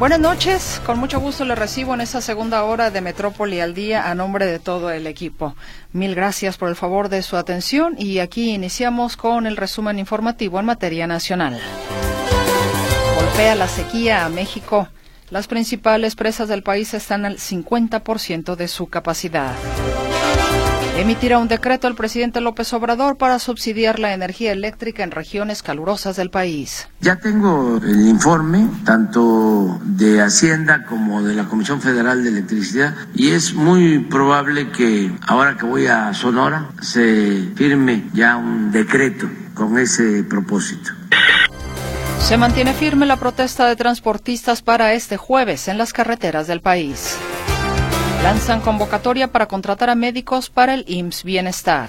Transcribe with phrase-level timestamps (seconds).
[0.00, 4.10] Buenas noches, con mucho gusto le recibo en esta segunda hora de Metrópoli al día
[4.10, 5.54] a nombre de todo el equipo.
[5.92, 10.58] Mil gracias por el favor de su atención y aquí iniciamos con el resumen informativo
[10.58, 11.60] en materia nacional.
[13.14, 14.88] Golpea la sequía a México.
[15.28, 19.54] Las principales presas del país están al 50% de su capacidad.
[21.00, 26.14] Emitirá un decreto el presidente López Obrador para subsidiar la energía eléctrica en regiones calurosas
[26.16, 26.88] del país.
[27.00, 33.30] Ya tengo el informe tanto de Hacienda como de la Comisión Federal de Electricidad y
[33.30, 39.78] es muy probable que ahora que voy a Sonora se firme ya un decreto con
[39.78, 40.90] ese propósito.
[42.18, 47.16] Se mantiene firme la protesta de transportistas para este jueves en las carreteras del país.
[48.22, 51.88] Lanzan convocatoria para contratar a médicos para el IMSS Bienestar.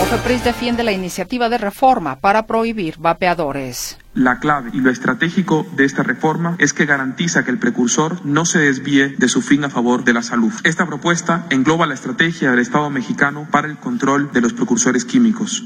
[0.00, 3.98] OFEPRIS defiende la iniciativa de reforma para prohibir vapeadores.
[4.14, 8.44] La clave y lo estratégico de esta reforma es que garantiza que el precursor no
[8.44, 10.52] se desvíe de su fin a favor de la salud.
[10.62, 15.64] Esta propuesta engloba la estrategia del Estado mexicano para el control de los precursores químicos.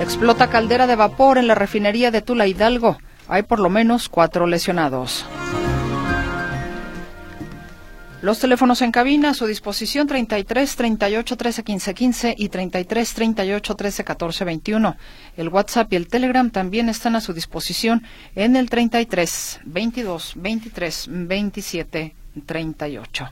[0.00, 2.98] Explota caldera de vapor en la refinería de Tula Hidalgo.
[3.28, 5.26] Hay por lo menos cuatro lesionados.
[8.24, 13.74] Los teléfonos en cabina a su disposición 33 38 13 15 15 y 33 38
[13.74, 14.96] 13 14 21.
[15.36, 18.02] El WhatsApp y el Telegram también están a su disposición
[18.34, 22.14] en el 33 22 23 27
[22.46, 23.28] 38.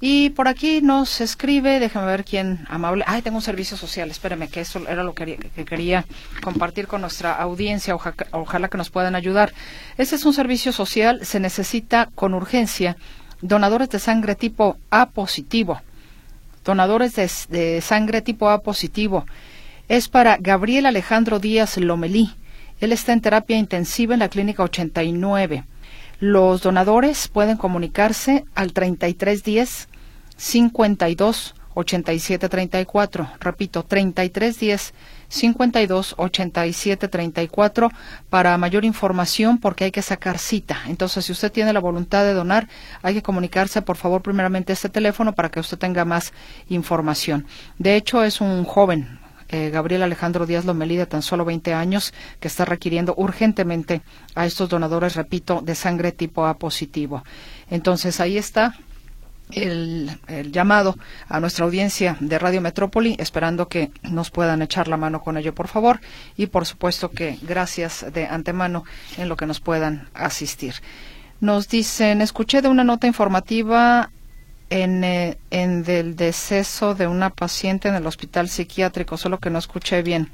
[0.00, 3.04] Y por aquí nos escribe, déjame ver quién amable.
[3.06, 6.04] Ay, tengo un servicio social, espéreme, que eso era lo que, que quería
[6.42, 7.94] compartir con nuestra audiencia.
[7.94, 9.54] Ojalá, ojalá que nos puedan ayudar.
[9.96, 12.96] Este es un servicio social, se necesita con urgencia
[13.40, 15.80] donadores de sangre tipo A positivo.
[16.64, 17.14] Donadores
[17.48, 19.24] de, sangre tipo A positivo.
[19.88, 22.30] Es para Gabriel Alejandro Díaz Lomelí.
[22.80, 25.64] Él está en terapia intensiva en la clínica 89.
[26.20, 29.88] Los donadores pueden comunicarse al 3310
[30.36, 33.30] 52 87 34.
[33.40, 34.94] Repito, 3310
[35.28, 37.90] 52 87 34
[38.30, 40.78] para mayor información porque hay que sacar cita.
[40.86, 42.68] Entonces, si usted tiene la voluntad de donar,
[43.02, 46.32] hay que comunicarse, por favor, primeramente este teléfono para que usted tenga más
[46.68, 47.46] información.
[47.78, 49.18] De hecho, es un joven,
[49.50, 54.02] eh, Gabriel Alejandro Díaz Lomelí, de tan solo 20 años, que está requiriendo urgentemente
[54.34, 57.24] a estos donadores, repito, de sangre tipo A positivo.
[57.70, 58.74] Entonces, ahí está
[59.50, 60.18] el,
[60.50, 60.96] llamado
[61.28, 65.54] a nuestra audiencia de Radio Metrópoli, esperando que nos puedan echar la mano con ello,
[65.54, 66.00] por favor,
[66.36, 68.84] y por supuesto que gracias de antemano
[69.16, 70.74] en lo que nos puedan asistir.
[71.40, 74.10] Nos dicen, escuché de una nota informativa
[74.70, 79.58] en, eh, en del deceso de una paciente en el hospital psiquiátrico, solo que no
[79.58, 80.30] escuché bien.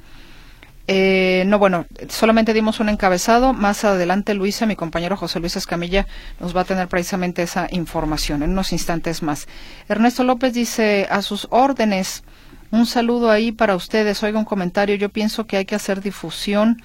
[0.87, 3.53] Eh, no, bueno, solamente dimos un encabezado.
[3.53, 6.07] Más adelante, Luisa, mi compañero José Luis Escamilla,
[6.41, 9.49] nos va a tener precisamente esa información en unos instantes más.
[9.89, 12.23] Ernesto López dice, a sus órdenes,
[12.71, 14.23] un saludo ahí para ustedes.
[14.23, 14.97] Oiga un comentario.
[14.97, 16.83] Yo pienso que hay que hacer difusión,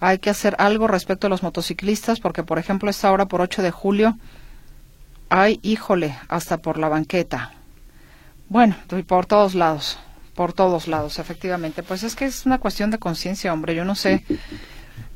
[0.00, 3.62] hay que hacer algo respecto a los motociclistas, porque, por ejemplo, esta hora por 8
[3.62, 4.16] de julio,
[5.28, 7.52] hay, híjole, hasta por la banqueta.
[8.48, 8.76] Bueno,
[9.08, 9.98] por todos lados
[10.34, 11.82] por todos lados, efectivamente.
[11.82, 13.74] Pues es que es una cuestión de conciencia, hombre.
[13.74, 14.24] Yo no sé,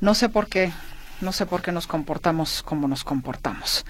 [0.01, 0.73] no sé por qué,
[1.21, 3.85] no sé por qué nos comportamos como nos comportamos.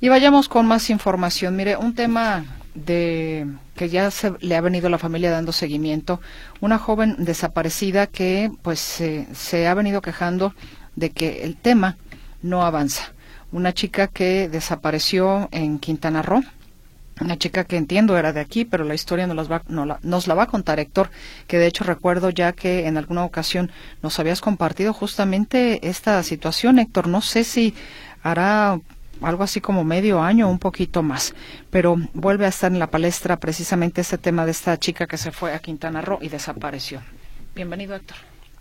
[0.00, 1.56] Y vayamos con más información.
[1.56, 2.44] Mire, un tema
[2.74, 6.20] de que ya se le ha venido a la familia dando seguimiento,
[6.60, 10.54] una joven desaparecida que pues se ha venido quejando
[10.96, 11.96] de que el tema
[12.42, 13.12] no avanza.
[13.52, 16.42] Una chica que desapareció en Quintana Roo,
[17.20, 20.26] una chica que entiendo era de aquí, pero la historia nos, las va, la, nos
[20.26, 21.10] la va a contar Héctor,
[21.46, 23.70] que de hecho recuerdo ya que en alguna ocasión
[24.02, 27.08] nos habías compartido justamente esta situación, Héctor.
[27.08, 27.74] No sé si
[28.22, 28.80] hará
[29.22, 31.34] algo así como medio año un poquito más,
[31.70, 35.30] pero vuelve a estar en la palestra precisamente este tema de esta chica que se
[35.30, 37.00] fue a Quintana Roo y desapareció.
[37.54, 38.16] Bienvenido, Héctor.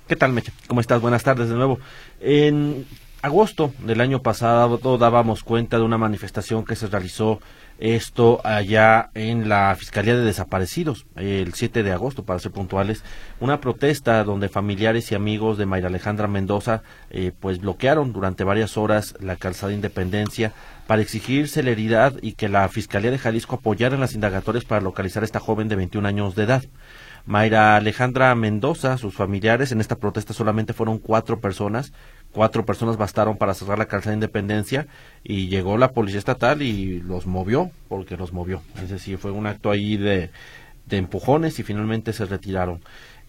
[0.08, 0.52] ¿Qué tal, Meche?
[0.68, 1.02] ¿Cómo estás?
[1.02, 1.80] Buenas tardes de nuevo.
[2.20, 2.86] En
[3.22, 7.40] agosto del año pasado dábamos cuenta de una manifestación que se realizó
[7.80, 13.04] esto allá en la Fiscalía de Desaparecidos, el 7 de agosto, para ser puntuales,
[13.40, 18.78] una protesta donde familiares y amigos de Mayra Alejandra Mendoza eh, pues bloquearon durante varias
[18.78, 20.54] horas la calzada Independencia
[20.88, 25.24] para exigir celeridad y que la Fiscalía de Jalisco apoyara en las indagatorias para localizar
[25.24, 26.64] a esta joven de 21 años de edad.
[27.26, 31.94] Mayra Alejandra Mendoza, sus familiares, en esta protesta solamente fueron cuatro personas,
[32.32, 34.88] cuatro personas bastaron para cerrar la calzada de Independencia
[35.24, 38.62] y llegó la policía estatal y los movió, porque los movió.
[38.82, 40.30] Es decir, fue un acto ahí de,
[40.86, 42.82] de empujones y finalmente se retiraron.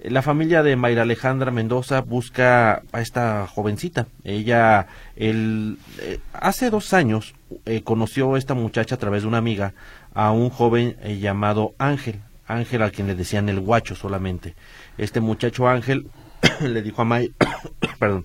[0.03, 4.07] La familia de Mayra Alejandra Mendoza busca a esta jovencita.
[4.25, 7.35] Ella, el, eh, hace dos años,
[7.67, 9.75] eh, conoció a esta muchacha a través de una amiga
[10.15, 12.21] a un joven eh, llamado Ángel.
[12.47, 14.55] Ángel a quien le decían el guacho solamente.
[14.97, 16.07] Este muchacho Ángel
[16.61, 17.35] le dijo a Mayra,
[17.99, 18.25] perdón,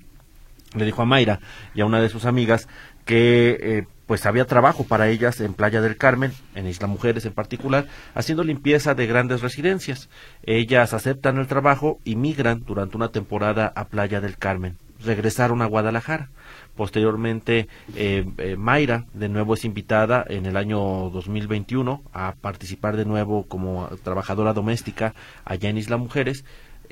[0.75, 1.39] le dijo a Mayra
[1.73, 2.67] y a una de sus amigas
[3.05, 7.87] que pues había trabajo para ellas en Playa del Carmen, en Isla Mujeres en particular,
[8.13, 10.09] haciendo limpieza de grandes residencias.
[10.43, 14.77] Ellas aceptan el trabajo y migran durante una temporada a Playa del Carmen.
[15.03, 16.29] Regresaron a Guadalajara.
[16.75, 23.05] Posteriormente, eh, eh, Mayra de nuevo es invitada en el año 2021 a participar de
[23.05, 25.13] nuevo como trabajadora doméstica
[25.45, 26.43] allá en Isla Mujeres.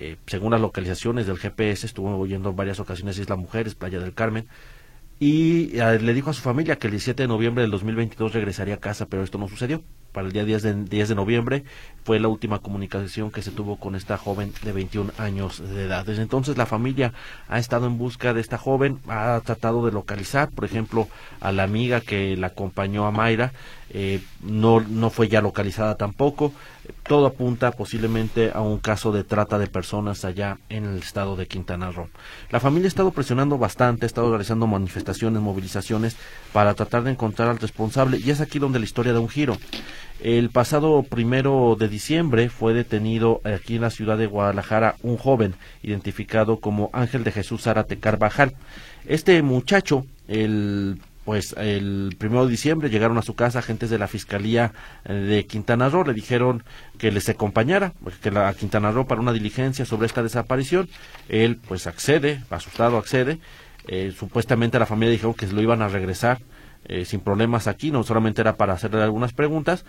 [0.05, 4.13] Eh, según las localizaciones del GPS, estuvo oyendo en varias ocasiones Isla Mujeres, Playa del
[4.13, 4.47] Carmen
[5.17, 8.79] y le dijo a su familia que el 17 de noviembre del 2022 regresaría a
[8.79, 9.81] casa, pero esto no sucedió.
[10.11, 11.63] Para el día 10 de, 10 de noviembre
[12.03, 16.05] fue la última comunicación que se tuvo con esta joven de 21 años de edad.
[16.05, 17.13] Desde entonces la familia
[17.47, 21.07] ha estado en busca de esta joven, ha tratado de localizar, por ejemplo,
[21.39, 23.53] a la amiga que la acompañó a Mayra,
[23.93, 26.51] eh, no, no fue ya localizada tampoco.
[27.03, 31.47] Todo apunta posiblemente a un caso de trata de personas allá en el estado de
[31.47, 32.09] Quintana Roo.
[32.49, 36.17] La familia ha estado presionando bastante, ha estado realizando manifestaciones, movilizaciones
[36.51, 39.57] para tratar de encontrar al responsable y es aquí donde la historia da un giro.
[40.19, 45.53] El pasado primero de diciembre fue detenido aquí en la ciudad de Guadalajara un joven
[45.83, 48.53] identificado como Ángel de Jesús Zárate Carvajal.
[49.05, 54.07] Este muchacho, el pues el primero de diciembre llegaron a su casa agentes de la
[54.07, 54.73] Fiscalía
[55.05, 56.63] eh, de Quintana Roo, le dijeron
[56.97, 60.89] que les acompañara, pues, que la, a Quintana Roo para una diligencia sobre esta desaparición.
[61.29, 63.39] Él pues accede, asustado accede.
[63.87, 66.39] Eh, supuestamente la familia dijo que lo iban a regresar
[66.85, 69.85] eh, sin problemas aquí, no solamente era para hacerle algunas preguntas,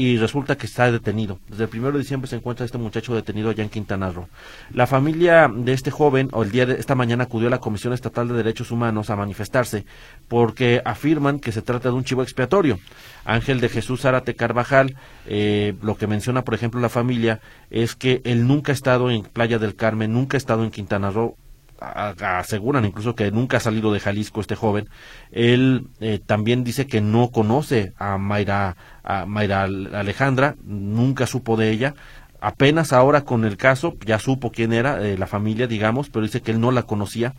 [0.00, 1.38] y resulta que está detenido.
[1.46, 4.30] Desde el primero de diciembre se encuentra este muchacho detenido allá en Quintana Roo.
[4.72, 7.92] La familia de este joven, o el día de esta mañana, acudió a la Comisión
[7.92, 9.84] Estatal de Derechos Humanos a manifestarse
[10.26, 12.78] porque afirman que se trata de un chivo expiatorio.
[13.26, 18.22] Ángel de Jesús Zárate Carvajal, eh, lo que menciona, por ejemplo, la familia, es que
[18.24, 21.36] él nunca ha estado en Playa del Carmen, nunca ha estado en Quintana Roo,
[21.80, 24.88] aseguran incluso que nunca ha salido de Jalisco este joven.
[25.30, 31.70] Él eh, también dice que no conoce a Mayra, a Mayra Alejandra, nunca supo de
[31.70, 31.94] ella.
[32.40, 36.42] Apenas ahora con el caso ya supo quién era, eh, la familia, digamos, pero dice
[36.42, 37.34] que él no la conocía.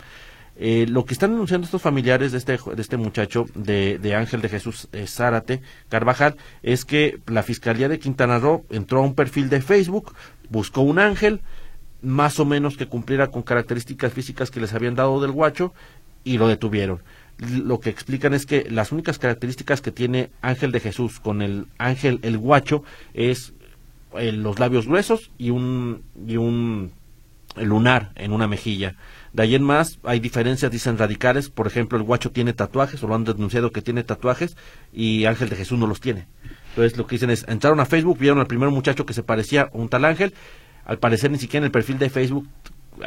[0.57, 4.41] Eh, lo que están denunciando estos familiares de este, de este muchacho, de, de Ángel
[4.41, 9.49] de Jesús Zárate Carvajal, es que la Fiscalía de Quintana Roo entró a un perfil
[9.49, 10.13] de Facebook,
[10.49, 11.41] buscó un ángel,
[12.01, 15.73] más o menos que cumpliera con características físicas que les habían dado del guacho
[16.23, 17.01] y lo detuvieron.
[17.37, 21.65] Lo que explican es que las únicas características que tiene Ángel de Jesús con el
[21.77, 22.83] ángel el guacho
[23.13, 23.53] es
[24.17, 26.91] eh, los labios gruesos y un y un
[27.55, 28.95] lunar en una mejilla.
[29.33, 31.49] De ahí en más hay diferencias, dicen radicales.
[31.49, 34.57] Por ejemplo, el guacho tiene tatuajes, o lo han denunciado que tiene tatuajes,
[34.93, 36.27] y Ángel de Jesús no los tiene.
[36.69, 39.63] Entonces lo que dicen es, entraron a Facebook, vieron al primer muchacho que se parecía
[39.63, 40.33] a un tal Ángel,
[40.91, 42.45] al parecer ni siquiera en el perfil de Facebook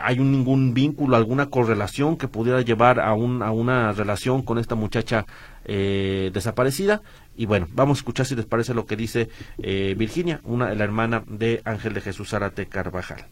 [0.03, 4.59] hay un, ningún vínculo, alguna correlación que pudiera llevar a, un, a una relación con
[4.59, 5.27] esta muchacha
[5.67, 7.03] eh, desaparecida.
[7.37, 9.29] Y bueno, vamos a escuchar si les parece lo que dice
[9.59, 13.27] eh, Virginia, una, la hermana de Ángel de Jesús Zárate Carvajal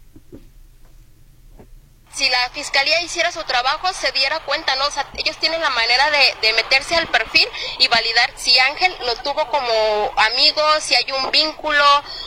[2.14, 4.86] si la fiscalía hiciera su trabajo, se diera cuenta, ¿no?
[4.86, 8.94] O sea, ellos tienen la manera de, de, meterse al perfil y validar si Ángel
[9.06, 11.84] lo tuvo como amigo, si hay un vínculo,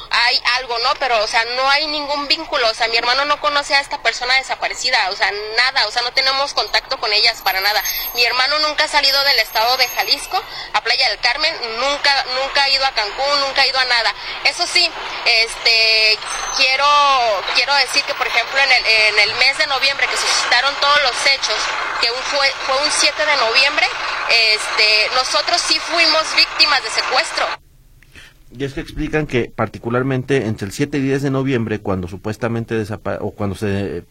[0.10, 0.90] hay algo, ¿no?
[1.00, 4.02] Pero, o sea, no hay ningún vínculo, o sea, mi hermano no conoce a esta
[4.02, 7.84] persona desaparecida, o sea, nada, o sea, no tenemos contacto con ellas para nada.
[8.16, 10.42] Mi hermano nunca ha salido del estado de Jalisco
[10.74, 14.14] a Playa del Carmen, nunca, nunca ha ido a Cancún, nunca ha ido a nada.
[14.46, 14.90] Eso sí,
[15.26, 16.18] este,
[16.58, 16.88] quiero,
[17.54, 21.00] quiero decir que, por ejemplo, en el, en el mes de noviembre que suscitaron todos
[21.04, 21.56] los hechos,
[22.00, 23.86] que fue, fue un 7 de noviembre,
[24.30, 27.46] este, nosotros sí fuimos víctimas de secuestro.
[28.58, 32.82] Y es que explican que particularmente entre el 7 y 10 de noviembre, cuando supuestamente
[33.20, 34.06] o cuando se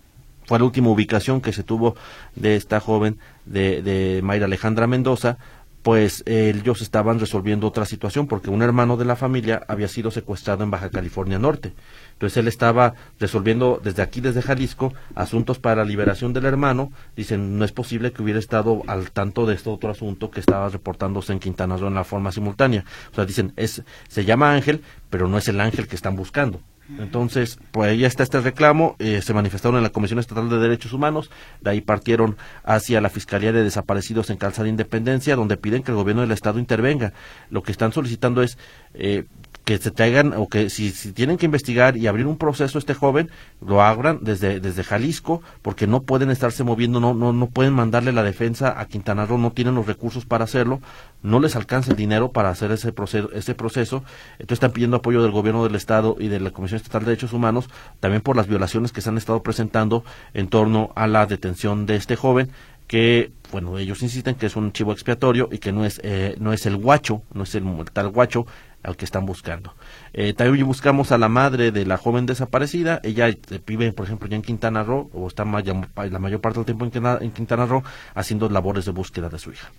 [0.44, 1.96] fue la última ubicación que se tuvo
[2.34, 5.38] de esta joven de, de Mayra Alejandra Mendoza,
[5.82, 10.62] pues ellos estaban resolviendo otra situación porque un hermano de la familia había sido secuestrado
[10.62, 11.72] en Baja California Norte.
[12.14, 16.90] Entonces él estaba resolviendo desde aquí, desde Jalisco, asuntos para la liberación del hermano.
[17.16, 20.68] Dicen, no es posible que hubiera estado al tanto de este otro asunto que estaba
[20.68, 22.84] reportándose en Quintana Roo en la forma simultánea.
[23.12, 26.60] O sea, dicen, es, se llama Ángel, pero no es el ángel que están buscando.
[26.98, 30.92] Entonces, pues ahí está este reclamo, eh, se manifestaron en la Comisión Estatal de Derechos
[30.92, 31.30] Humanos,
[31.62, 35.96] de ahí partieron hacia la Fiscalía de Desaparecidos en Calzada Independencia, donde piden que el
[35.96, 37.14] gobierno del Estado intervenga.
[37.48, 38.58] Lo que están solicitando es,
[38.92, 39.24] eh,
[39.64, 42.94] que se traigan o que si, si, tienen que investigar y abrir un proceso este
[42.94, 43.30] joven
[43.64, 48.12] lo abran desde desde Jalisco porque no pueden estarse moviendo no no no pueden mandarle
[48.12, 50.80] la defensa a Quintana Roo no tienen los recursos para hacerlo
[51.22, 54.04] no les alcanza el dinero para hacer ese proceso ese proceso.
[54.34, 57.32] Entonces están pidiendo apoyo del gobierno del estado y de la Comisión Estatal de Derechos
[57.32, 57.68] Humanos
[58.00, 60.04] también por las violaciones que se han estado presentando
[60.34, 62.50] en torno a la detención de este joven
[62.86, 66.52] que bueno ellos insisten que es un chivo expiatorio y que no es eh, no
[66.52, 68.46] es el guacho no es el tal guacho
[68.84, 69.74] al que están buscando.
[70.12, 73.00] Eh, también buscamos a la madre de la joven desaparecida.
[73.02, 76.66] Ella eh, vive, por ejemplo, ya en Quintana Roo, o está la mayor parte del
[76.66, 76.84] tiempo
[77.20, 77.82] en Quintana, Roo,
[78.14, 79.70] haciendo labores de búsqueda de su hija.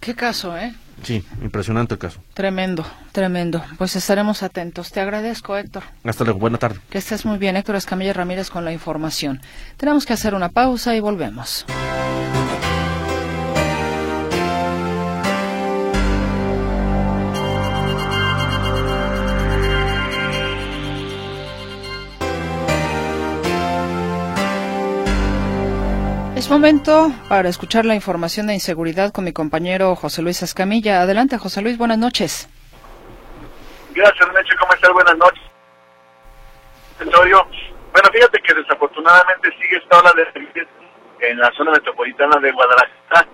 [0.00, 0.74] Qué caso, ¿eh?
[1.02, 2.20] Sí, impresionante el caso.
[2.32, 3.62] Tremendo, tremendo.
[3.76, 4.92] Pues estaremos atentos.
[4.92, 5.82] Te agradezco, Héctor.
[6.04, 6.80] Hasta luego, buena tarde.
[6.88, 9.42] Que estés muy bien, Héctor Escamilla Ramírez, con la información.
[9.76, 11.66] Tenemos que hacer una pausa y volvemos.
[26.40, 31.02] Es momento para escuchar la información de inseguridad con mi compañero José Luis Escamilla.
[31.02, 32.48] Adelante, José Luis, buenas noches.
[33.94, 34.90] Gracias, Meche, ¿cómo estás?
[34.90, 35.42] Buenas noches.
[37.92, 43.28] Bueno, fíjate que desafortunadamente sigue esta ola de en la zona metropolitana de Guadalajara.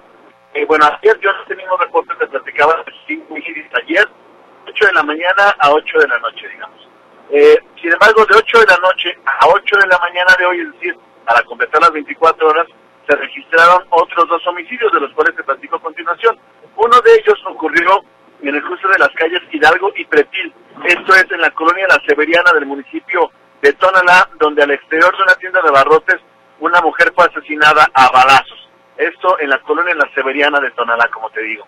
[0.54, 4.08] Eh, bueno, ayer yo no tenía reportes, te platicaba de ayer,
[4.66, 6.88] 8 de la mañana a 8 de la noche, digamos.
[7.30, 10.58] Eh, sin embargo, de 8 de la noche a 8 de la mañana de hoy,
[10.58, 12.66] es decir, para completar las 24 horas,
[13.08, 16.38] se registraron otros dos homicidios, de los cuales te platico a continuación.
[16.76, 18.02] Uno de ellos ocurrió
[18.42, 20.52] en el cruce de las calles Hidalgo y Pretil.
[20.84, 23.30] Esto es en la colonia La Severiana del municipio
[23.62, 26.20] de Tonalá, donde al exterior de una tienda de barrotes
[26.58, 28.68] una mujer fue asesinada a balazos.
[28.96, 31.66] Esto en la colonia La Severiana de Tonalá, como te digo.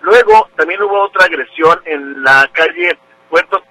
[0.00, 3.62] Luego también hubo otra agresión en la calle Puerto,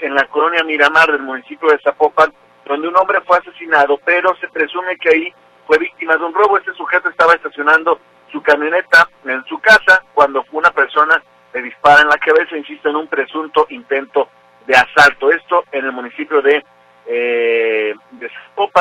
[0.00, 2.32] en la colonia Miramar del municipio de Zapopan,
[2.66, 5.34] donde un hombre fue asesinado, pero se presume que ahí
[5.66, 6.58] fue víctima de un robo.
[6.58, 7.98] Este sujeto estaba estacionando
[8.30, 12.96] su camioneta en su casa cuando una persona le dispara en la cabeza, insisto, en
[12.96, 14.28] un presunto intento
[14.66, 15.30] de asalto.
[15.30, 16.64] Esto en el municipio de,
[17.06, 17.94] eh,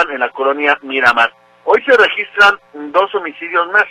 [0.09, 1.31] en la colonia Miramar.
[1.63, 3.85] Hoy se registran dos homicidios más.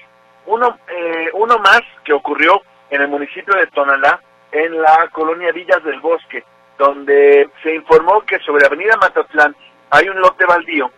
[0.47, 4.21] Uno, eh, uno más que ocurrió en el municipio de Tonalá,
[4.53, 6.45] en la colonia Villas del Bosque,
[6.79, 9.57] donde se informó que sobre Avenida Matatlán
[9.91, 10.91] hay un lote baldío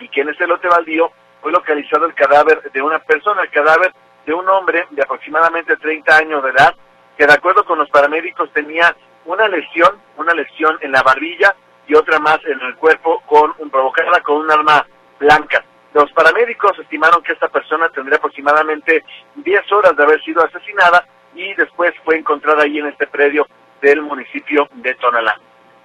[0.00, 1.10] y que en ese lote baldío
[1.40, 3.92] fue localizado el cadáver de una persona, el cadáver
[4.26, 6.74] de un hombre de aproximadamente 30 años de edad,
[7.16, 8.96] que de acuerdo con los paramédicos tenía
[9.26, 11.54] una lesión, una lesión en la barbilla
[11.86, 14.86] y otra más en el cuerpo con un, provocada con un arma
[15.18, 15.64] blanca.
[15.92, 19.04] Los paramédicos estimaron que esta persona tendría aproximadamente
[19.36, 23.46] 10 horas de haber sido asesinada y después fue encontrada ahí en este predio
[23.80, 25.38] del municipio de Tonalá.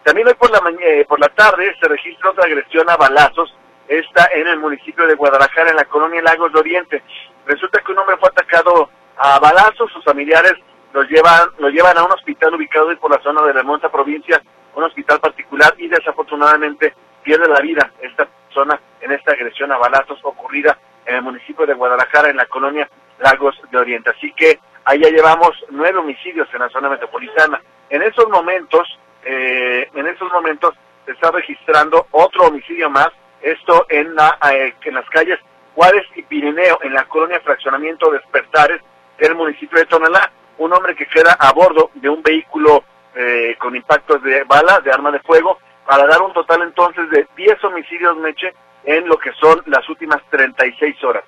[0.04, 3.54] También hoy por la, eh, por la tarde se registra otra agresión a balazos
[3.90, 7.04] está en el municipio de Guadalajara, en la colonia Lagos de Oriente.
[7.46, 10.54] Resulta que un hombre fue atacado a balazos, sus familiares
[10.94, 14.42] lo llevan, lo llevan a un hospital ubicado por la zona de la Monta provincia,
[14.76, 16.94] un hospital particular, y desafortunadamente
[17.24, 21.74] pierde la vida esta persona en esta agresión a balazos ocurrida en el municipio de
[21.74, 22.88] Guadalajara, en la colonia
[23.20, 24.12] Lagos de Oriente.
[24.12, 27.62] Así que ya llevamos nueve homicidios en la zona metropolitana.
[27.90, 28.88] En esos momentos,
[29.24, 30.74] eh, en esos momentos
[31.06, 33.10] se está registrando otro homicidio más
[33.42, 35.40] esto en, la, eh, en las calles
[35.76, 38.82] Juárez y Pirineo, en la colonia Fraccionamiento Despertares
[39.18, 40.32] del municipio de Tonalá.
[40.58, 42.84] Un hombre que queda a bordo de un vehículo
[43.16, 47.28] eh, con impactos de bala, de arma de fuego, para dar un total entonces de
[47.36, 48.54] 10 homicidios, Meche,
[48.84, 51.24] en lo que son las últimas 36 horas.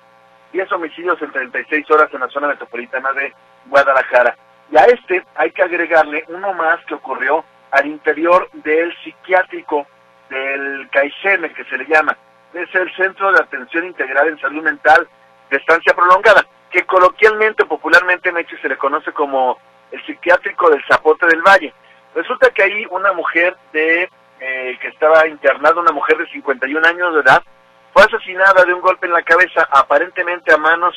[0.52, 3.32] 10 homicidios en 36 horas en la zona metropolitana de
[3.66, 4.36] Guadalajara.
[4.70, 9.86] Y a este hay que agregarle uno más que ocurrió al interior del psiquiátrico
[10.32, 12.16] del CAICEME, que se le llama,
[12.54, 15.06] es el Centro de Atención Integral en Salud Mental
[15.50, 19.58] de Estancia Prolongada, que coloquialmente, popularmente en se le conoce como
[19.90, 21.72] el psiquiátrico del Zapote del Valle.
[22.14, 24.08] Resulta que ahí una mujer de
[24.40, 27.42] eh, que estaba internada, una mujer de 51 años de edad,
[27.92, 30.94] fue asesinada de un golpe en la cabeza, aparentemente a manos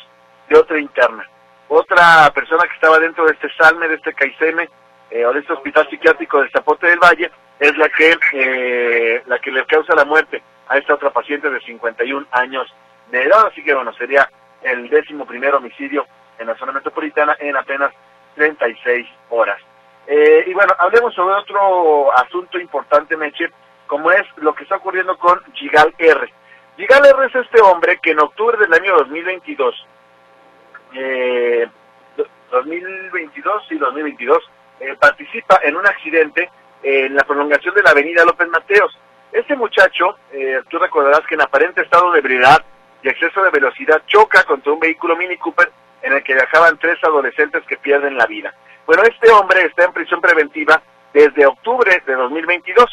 [0.50, 1.30] de otra interna.
[1.68, 4.70] Otra persona que estaba dentro de este salme, de este caiceme,
[5.12, 9.52] eh, de este hospital psiquiátrico del Zapote del Valle, es la que, eh, la que
[9.52, 12.74] le causa la muerte a esta otra paciente de 51 años
[13.12, 13.48] de edad.
[13.48, 14.30] Así que bueno, sería
[14.62, 16.06] el décimo primer homicidio
[16.40, 17.92] en la zona metropolitana en apenas
[18.36, 19.60] 36 horas.
[20.08, 23.50] Eh, y bueno, hablemos sobre otro asunto importante, Meche,
[23.88, 26.34] como es lo que está ocurriendo con Gigal R.
[26.78, 29.88] Gigal R es este hombre que en octubre del año 2022,
[30.94, 31.68] eh,
[32.52, 34.38] 2022 y 2022,
[34.80, 36.50] eh, participa en un accidente
[36.84, 38.98] en la prolongación de la avenida López Mateos.
[39.32, 42.64] Este muchacho, eh, tú recordarás que en aparente estado de ebriedad
[43.02, 46.98] y exceso de velocidad choca contra un vehículo Mini Cooper en el que viajaban tres
[47.04, 48.54] adolescentes que pierden la vida.
[48.86, 50.82] Bueno, este hombre está en prisión preventiva
[51.14, 52.86] desde octubre de 2022.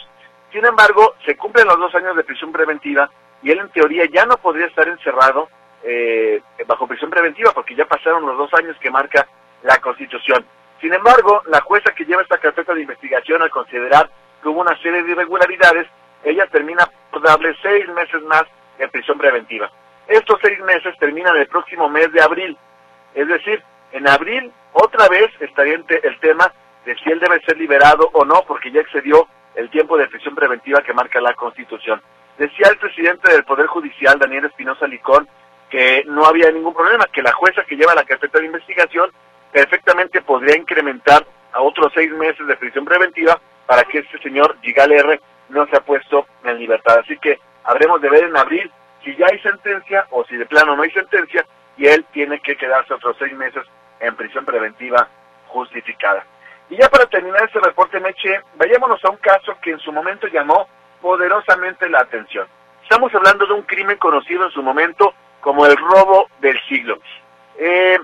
[0.51, 3.11] Sin embargo, se cumplen los dos años de prisión preventiva
[3.43, 5.49] y él en teoría ya no podría estar encerrado
[5.83, 9.27] eh, bajo prisión preventiva porque ya pasaron los dos años que marca
[9.63, 10.45] la Constitución.
[10.83, 14.11] Sin embargo, la jueza que lleva esta carpeta de investigación al considerar
[14.43, 15.87] que hubo una serie de irregularidades,
[16.25, 18.43] ella termina por darle seis meses más
[18.81, 19.71] en prisión preventiva.
[20.09, 22.59] Estos seis meses terminan el próximo mes de abril.
[23.15, 23.63] Es decir,
[23.93, 26.53] en abril otra vez estaría el tema
[26.85, 30.35] de si él debe ser liberado o no, porque ya excedió el tiempo de prisión
[30.35, 32.03] preventiva que marca la Constitución.
[32.39, 35.29] Decía el presidente del Poder Judicial, Daniel Espinosa Licón,
[35.71, 39.13] que no había ningún problema, que la jueza que lleva la carpeta de investigación
[39.53, 44.93] perfectamente podría incrementar a otros seis meses de prisión preventiva para que este señor Gigal
[44.93, 46.99] R no se puesto en libertad.
[47.01, 48.71] Así que habremos de ver en abril
[49.05, 51.45] si ya hay sentencia o si de plano no hay sentencia
[51.77, 53.63] y él tiene que quedarse otros seis meses
[54.01, 55.09] en prisión preventiva
[55.49, 56.25] justificada.
[56.71, 60.27] Y ya para terminar este reporte, Meche, vayámonos a un caso que en su momento
[60.29, 60.67] llamó
[61.01, 62.47] poderosamente la atención.
[62.83, 66.99] Estamos hablando de un crimen conocido en su momento como el robo del siglo.
[67.59, 67.99] Eh,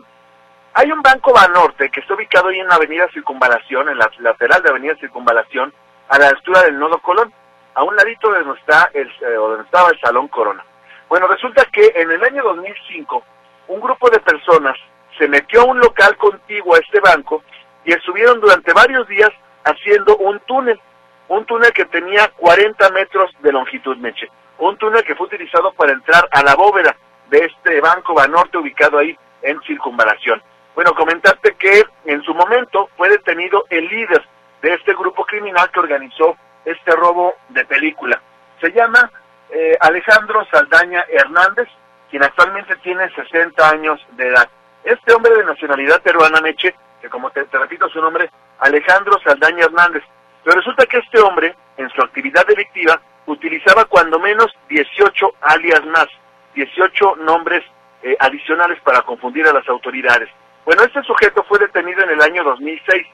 [0.78, 4.62] hay un banco Banorte que está ubicado ahí en la avenida Circunvalación, en la lateral
[4.62, 5.74] de avenida Circunvalación,
[6.08, 7.32] a la altura del Nodo Colón,
[7.74, 10.64] a un ladito de donde, está el, eh, donde estaba el Salón Corona.
[11.08, 13.24] Bueno, resulta que en el año 2005,
[13.66, 14.78] un grupo de personas
[15.18, 17.42] se metió a un local contiguo a este banco
[17.84, 19.30] y estuvieron durante varios días
[19.64, 20.80] haciendo un túnel,
[21.26, 25.90] un túnel que tenía 40 metros de longitud, Meche, un túnel que fue utilizado para
[25.90, 26.94] entrar a la bóveda
[27.30, 30.40] de este banco Banorte ubicado ahí en circunvalación.
[30.78, 34.24] Bueno, comentaste que en su momento fue detenido el líder
[34.62, 38.22] de este grupo criminal que organizó este robo de película.
[38.60, 39.10] Se llama
[39.50, 41.66] eh, Alejandro Saldaña Hernández,
[42.08, 44.48] quien actualmente tiene 60 años de edad.
[44.84, 50.04] Este hombre de nacionalidad peruana, Meche, que como te, repito su nombre, Alejandro Saldaña Hernández.
[50.44, 56.06] Pero resulta que este hombre, en su actividad delictiva, utilizaba cuando menos 18 alias más,
[56.54, 57.64] 18 nombres
[58.04, 60.28] eh, adicionales para confundir a las autoridades.
[60.68, 63.06] Bueno, este sujeto fue detenido en el año 2006.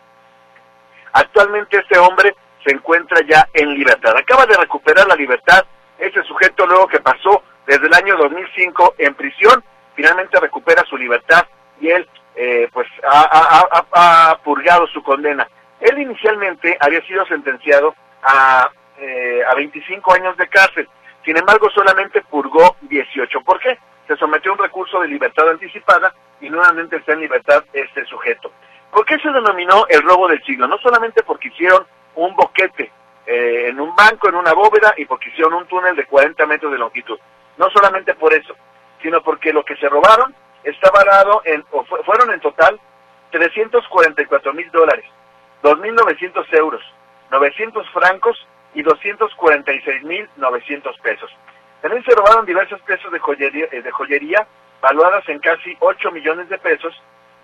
[1.12, 4.16] Actualmente este hombre se encuentra ya en libertad.
[4.16, 5.64] Acaba de recuperar la libertad.
[5.96, 9.62] Ese sujeto luego que pasó desde el año 2005 en prisión,
[9.94, 11.46] finalmente recupera su libertad
[11.80, 15.46] y él eh, pues ha, purgado su condena.
[15.78, 20.88] Él inicialmente había sido sentenciado a, eh, a 25 años de cárcel,
[21.24, 23.42] sin embargo solamente purgó 18.
[23.42, 23.78] ¿Por qué?
[24.06, 28.50] Se sometió a un recurso de libertad anticipada y nuevamente está en libertad este sujeto.
[28.90, 30.66] ¿Por qué se denominó el robo del siglo?
[30.68, 32.92] No solamente porque hicieron un boquete
[33.26, 36.70] eh, en un banco, en una bóveda, y porque hicieron un túnel de 40 metros
[36.70, 37.18] de longitud.
[37.56, 38.54] No solamente por eso,
[39.02, 42.78] sino porque lo que se robaron está valado en, o fueron en total
[43.30, 45.04] 344 mil dólares,
[45.62, 46.82] 2.900 euros,
[47.30, 51.30] 900 francos y 246 mil 900 pesos.
[51.84, 54.46] También se robaron diversos pesos de joyería, eh, de joyería
[54.80, 56.94] valuadas en casi 8 millones de pesos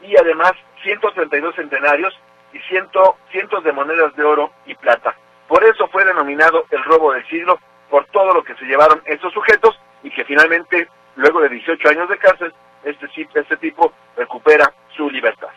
[0.00, 2.18] y además 132 centenarios
[2.54, 5.14] y ciento, cientos de monedas de oro y plata.
[5.46, 7.58] Por eso fue denominado el robo del siglo,
[7.90, 12.08] por todo lo que se llevaron estos sujetos y que finalmente, luego de 18 años
[12.08, 15.50] de cárcel, este, este tipo recupera su libertad.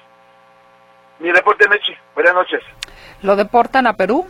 [1.19, 1.95] Mi reporte, Mechi.
[2.15, 2.61] Buenas noches.
[3.21, 4.27] ¿Lo deportan a Perú?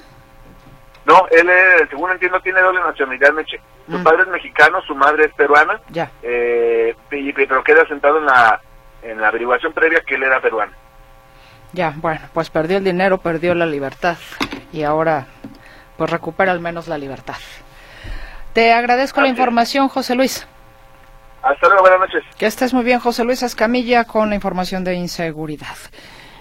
[1.05, 1.49] No, él,
[1.89, 3.59] según entiendo, tiene doble nacionalidad, Meche.
[3.89, 4.03] Su mm.
[4.03, 5.79] padre es mexicano, su madre es peruana.
[5.89, 6.09] Ya.
[6.21, 8.61] Eh, pero queda sentado en la,
[9.01, 10.71] en la averiguación previa que él era peruano.
[11.73, 14.17] Ya, bueno, pues perdió el dinero, perdió la libertad
[14.71, 15.25] y ahora
[15.97, 17.35] pues recupera al menos la libertad.
[18.53, 20.47] Te agradezco la información, José Luis.
[21.41, 22.23] Hasta luego, buenas noches.
[22.37, 25.75] Que estés muy bien, José Luis Escamilla, con la información de inseguridad.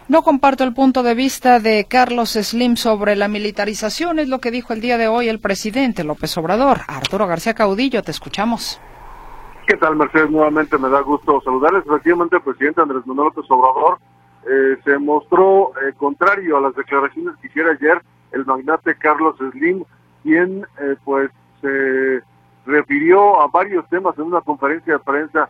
[0.09, 4.51] No comparto el punto de vista de Carlos Slim sobre la militarización, es lo que
[4.51, 6.79] dijo el día de hoy el presidente López Obrador.
[6.89, 8.81] Arturo García Caudillo, te escuchamos.
[9.67, 10.29] ¿Qué tal, Mercedes?
[10.29, 11.87] Nuevamente me da gusto saludarles.
[11.87, 13.99] Efectivamente, el presidente Andrés Manuel López Obrador
[14.45, 19.85] eh, se mostró eh, contrario a las declaraciones que hiciera ayer el magnate Carlos Slim,
[20.25, 22.23] quien eh, pues se
[22.67, 25.49] refirió a varios temas en una conferencia de prensa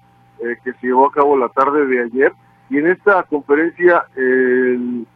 [0.65, 2.33] que se llevó a cabo la tarde de ayer
[2.73, 5.07] y en esta conferencia el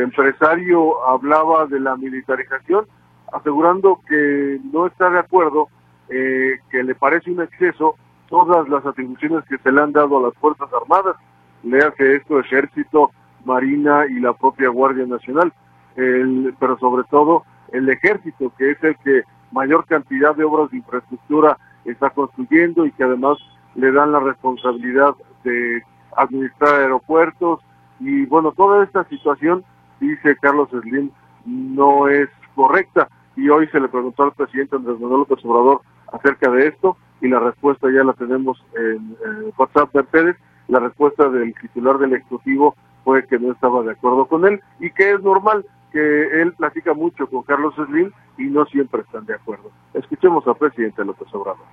[0.00, 2.86] empresario hablaba de la militarización,
[3.32, 5.68] asegurando que no está de acuerdo,
[6.08, 7.96] eh, que le parece un exceso
[8.28, 11.16] todas las atribuciones que se le han dado a las Fuerzas Armadas,
[11.64, 13.10] le hace esto Ejército,
[13.44, 15.52] Marina y la propia Guardia Nacional.
[15.96, 21.58] pero sobre todo el ejército, que es el que mayor cantidad de obras de infraestructura
[21.84, 23.38] está construyendo y que además
[23.74, 25.82] le dan la responsabilidad de
[26.16, 27.60] administrar aeropuertos
[28.00, 29.64] y bueno, toda esta situación,
[30.00, 31.10] dice Carlos Slim,
[31.44, 35.80] no es correcta y hoy se le preguntó al presidente Andrés Manuel López Obrador
[36.12, 39.16] acerca de esto y la respuesta ya la tenemos en,
[39.56, 40.36] WhatsApp de Pérez,
[40.68, 42.74] la respuesta del titular del Ejecutivo
[43.04, 46.94] fue que no estaba de acuerdo con él y que es normal que él platica
[46.94, 49.70] mucho con Carlos Slim y no siempre están de acuerdo.
[49.92, 51.66] Escuchemos al presidente López Obrador.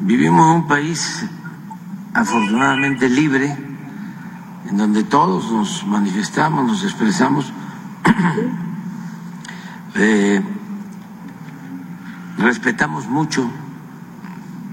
[0.00, 1.28] Vivimos en un país
[2.14, 3.56] afortunadamente libre,
[4.68, 7.52] en donde todos nos manifestamos, nos expresamos.
[10.00, 10.40] Eh,
[12.36, 13.50] respetamos mucho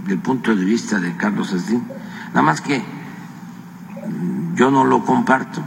[0.07, 1.81] el punto de vista de Carlos Slim,
[2.27, 2.83] nada más que
[4.53, 5.61] yo no lo comparto.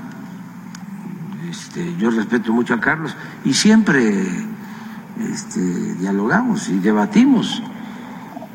[1.51, 4.27] Este, yo respeto mucho a Carlos y siempre
[5.21, 5.61] este,
[5.95, 7.63] dialogamos y debatimos.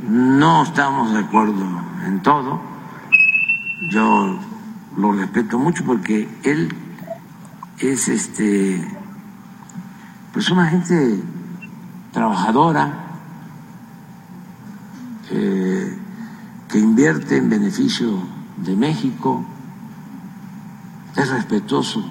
[0.07, 1.65] No estamos de acuerdo
[2.05, 2.72] en todo.
[3.89, 4.39] Yo
[4.97, 6.69] lo respeto mucho porque él
[7.79, 8.87] es este
[10.33, 11.21] pues una gente
[12.11, 13.03] trabajadora
[15.31, 15.97] eh,
[16.69, 18.17] que invierte en beneficio
[18.57, 19.45] de México,
[21.15, 22.03] es respetuoso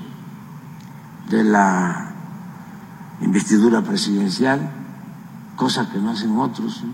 [1.28, 2.12] de la
[3.20, 4.70] investidura presidencial,
[5.56, 6.85] cosa que no hacen otros.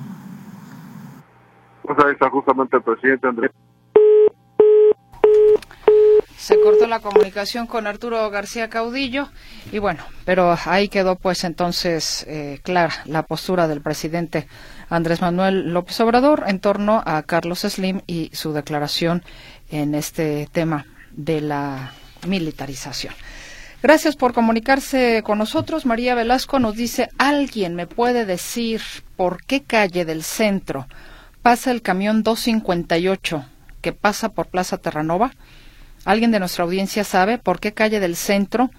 [1.82, 3.50] Pues ahí está justamente el presidente Andrés.
[6.48, 9.28] Se cortó la comunicación con Arturo García Caudillo
[9.70, 14.48] y bueno, pero ahí quedó pues entonces eh, clara la postura del presidente
[14.88, 19.22] Andrés Manuel López Obrador en torno a Carlos Slim y su declaración
[19.68, 21.92] en este tema de la
[22.26, 23.12] militarización.
[23.82, 25.84] Gracias por comunicarse con nosotros.
[25.84, 28.80] María Velasco nos dice, ¿alguien me puede decir
[29.16, 30.86] por qué calle del centro
[31.42, 33.44] pasa el camión 258
[33.82, 35.32] que pasa por Plaza Terranova?
[36.04, 38.70] ¿Alguien de nuestra audiencia sabe por qué calle del centro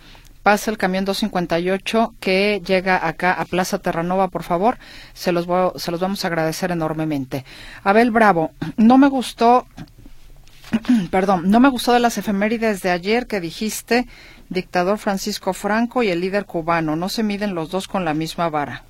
[0.44, 4.78] pasa el camión 258 que llega acá a Plaza Terranova, por favor?
[5.14, 5.48] Se los,
[5.82, 7.46] se los vamos a agradecer enormemente.
[7.84, 9.68] Abel Bravo, no me gustó
[11.12, 14.08] perdón, no me gustó de las efemérides de ayer que dijiste
[14.50, 16.96] dictador Francisco Franco y el líder cubano.
[16.96, 18.84] No se miden los dos con la misma vara.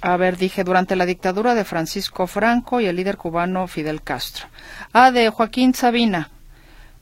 [0.00, 4.46] A ver, dije, durante la dictadura de Francisco Franco y el líder cubano Fidel Castro.
[4.92, 6.30] Ah, de Joaquín Sabina.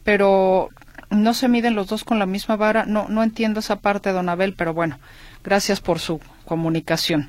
[0.06, 0.70] Pero
[1.10, 2.86] no se miden los dos con la misma vara.
[2.86, 5.00] No, no entiendo esa parte, don Abel, pero bueno,
[5.42, 7.28] gracias por su comunicación.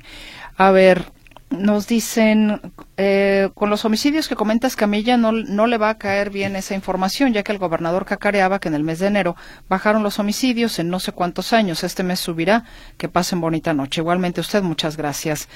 [0.56, 1.06] A ver,
[1.50, 2.60] nos dicen,
[2.96, 6.76] eh, con los homicidios que comentas Camilla, no, no le va a caer bien esa
[6.76, 9.34] información, ya que el gobernador cacareaba que en el mes de enero
[9.68, 11.82] bajaron los homicidios en no sé cuántos años.
[11.82, 12.62] Este mes subirá.
[12.96, 14.02] Que pasen bonita noche.
[14.02, 15.48] Igualmente usted, muchas gracias.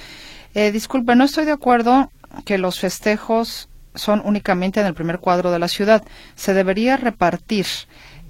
[0.55, 2.11] Eh, disculpe, no estoy de acuerdo
[2.45, 6.05] que los festejos son únicamente en el primer cuadro de la ciudad.
[6.35, 7.67] Se debería repartir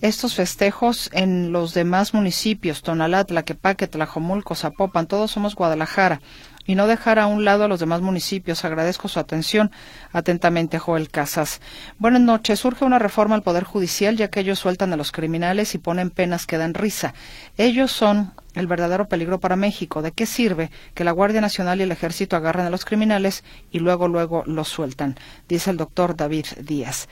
[0.01, 6.20] estos festejos en los demás municipios, Tonalá, Tlaquepaque, Tlajomulco, Zapopan, todos somos Guadalajara
[6.66, 8.64] y no dejar a un lado a los demás municipios.
[8.64, 9.70] Agradezco su atención.
[10.12, 11.61] Atentamente, Joel Casas.
[11.98, 12.61] Buenas noches.
[12.61, 16.11] Surge una reforma al Poder Judicial, ya que ellos sueltan a los criminales y ponen
[16.11, 17.14] penas que dan risa.
[17.57, 20.02] Ellos son el verdadero peligro para México.
[20.02, 23.78] ¿De qué sirve que la Guardia Nacional y el Ejército agarren a los criminales y
[23.78, 25.16] luego, luego los sueltan?
[25.48, 27.08] Dice el doctor David Díaz.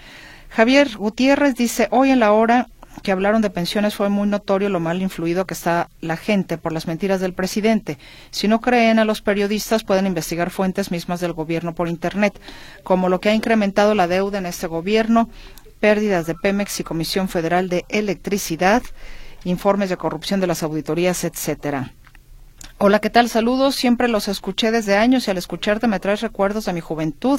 [0.50, 2.66] Javier Gutiérrez dice, hoy en la hora
[3.02, 6.72] que hablaron de pensiones fue muy notorio lo mal influido que está la gente por
[6.72, 7.98] las mentiras del presidente.
[8.30, 12.38] Si no creen a los periodistas, pueden investigar fuentes mismas del gobierno por Internet,
[12.82, 15.30] como lo que ha incrementado la deuda en este gobierno,
[15.78, 18.82] pérdidas de Pemex y Comisión Federal de Electricidad,
[19.44, 21.92] informes de corrupción de las auditorías, etcétera.
[22.78, 23.28] Hola, ¿qué tal?
[23.28, 23.74] Saludos.
[23.74, 27.38] Siempre los escuché desde años y al escucharte me traes recuerdos de mi juventud.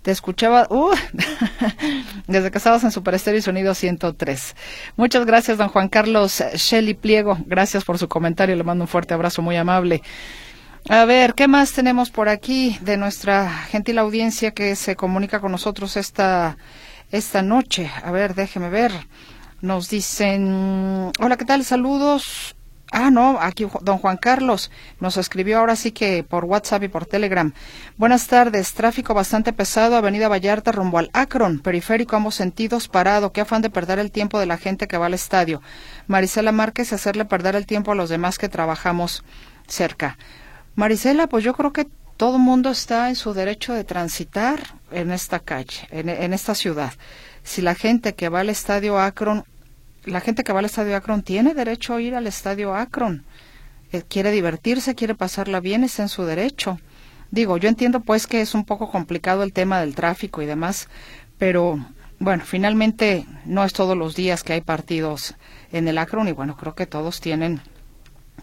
[0.00, 0.90] Te escuchaba uh,
[2.26, 4.56] desde que estabas en Super Estéreo y Sonido 103.
[4.96, 7.38] Muchas gracias, don Juan Carlos Shelly Pliego.
[7.46, 8.56] Gracias por su comentario.
[8.56, 10.02] Le mando un fuerte abrazo muy amable.
[10.88, 15.52] A ver, ¿qué más tenemos por aquí de nuestra gentil audiencia que se comunica con
[15.52, 16.56] nosotros esta,
[17.12, 17.88] esta noche?
[18.02, 18.90] A ver, déjeme ver.
[19.62, 21.64] Nos dicen, hola, ¿qué tal?
[21.64, 22.56] Saludos.
[22.90, 27.06] Ah, no, aquí don Juan Carlos nos escribió ahora sí que por WhatsApp y por
[27.06, 27.52] Telegram.
[27.96, 33.42] Buenas tardes, tráfico bastante pesado, Avenida Vallarta rumbo al Akron, periférico ambos sentidos parado, qué
[33.42, 35.62] afán de perder el tiempo de la gente que va al estadio.
[36.08, 39.22] Marisela Márquez, hacerle perder el tiempo a los demás que trabajamos
[39.68, 40.18] cerca.
[40.74, 45.12] Marisela, pues yo creo que todo el mundo está en su derecho de transitar en
[45.12, 46.92] esta calle, en, en esta ciudad.
[47.44, 49.44] Si la gente que va al estadio Akron
[50.04, 53.24] la gente que va al estadio Akron tiene derecho a ir al estadio Akron.
[53.92, 56.78] Eh, quiere divertirse, quiere pasarla bien, está en su derecho.
[57.30, 60.88] Digo, yo entiendo pues que es un poco complicado el tema del tráfico y demás,
[61.38, 61.78] pero
[62.18, 65.34] bueno, finalmente no es todos los días que hay partidos
[65.72, 67.60] en el Akron y bueno, creo que todos tienen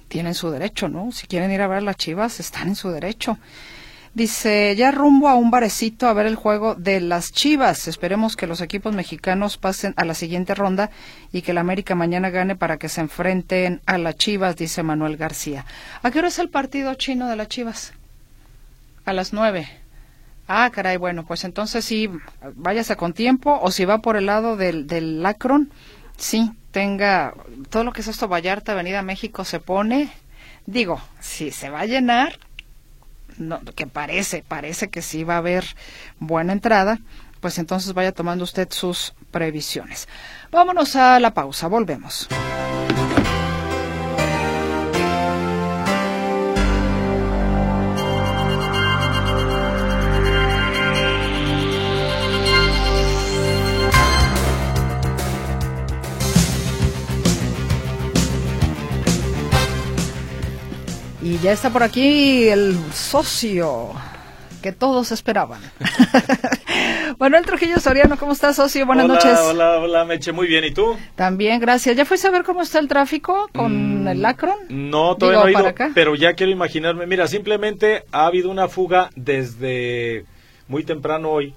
[0.08, 1.12] tienen su derecho, ¿no?
[1.12, 3.38] Si quieren ir a ver las Chivas, están en su derecho.
[4.13, 7.88] Dice, ya rumbo a un barecito a ver el juego de las Chivas.
[7.88, 10.89] Esperemos que los equipos mexicanos pasen a la siguiente ronda
[11.32, 15.15] y que la América mañana gane para que se enfrenten a las Chivas, dice Manuel
[15.15, 15.65] García.
[16.02, 17.93] ¿A qué hora es el partido chino de las Chivas?
[19.06, 19.69] A las nueve.
[20.48, 22.10] Ah, caray, bueno, pues entonces sí,
[22.56, 25.72] váyase con tiempo o si va por el lado del, del Lacron,
[26.17, 27.36] sí, tenga
[27.69, 30.10] todo lo que es esto, Vallarta, Avenida México, se pone,
[30.65, 32.39] digo, si se va a llenar,
[33.39, 35.65] no, que parece, parece que sí va a haber
[36.19, 36.99] buena entrada,
[37.39, 40.08] pues entonces vaya tomando usted sus previsiones.
[40.52, 42.28] Vámonos a la pausa, volvemos.
[61.39, 63.91] Y ya está por aquí el socio
[64.62, 65.62] que todos esperaban.
[67.17, 68.86] bueno, el Trujillo Soriano, ¿cómo estás, socio?
[68.86, 69.39] Buenas noches.
[69.39, 70.65] Hola, hola, Meche, muy bien.
[70.65, 70.97] ¿Y tú?
[71.15, 71.95] También, gracias.
[71.95, 74.58] ¿Ya fuiste a ver cómo está el tráfico con mm, el Lacron?
[74.69, 77.06] No, todavía no he ido, pero ya quiero imaginarme.
[77.08, 80.25] Mira, simplemente ha habido una fuga desde
[80.70, 81.56] muy temprano hoy,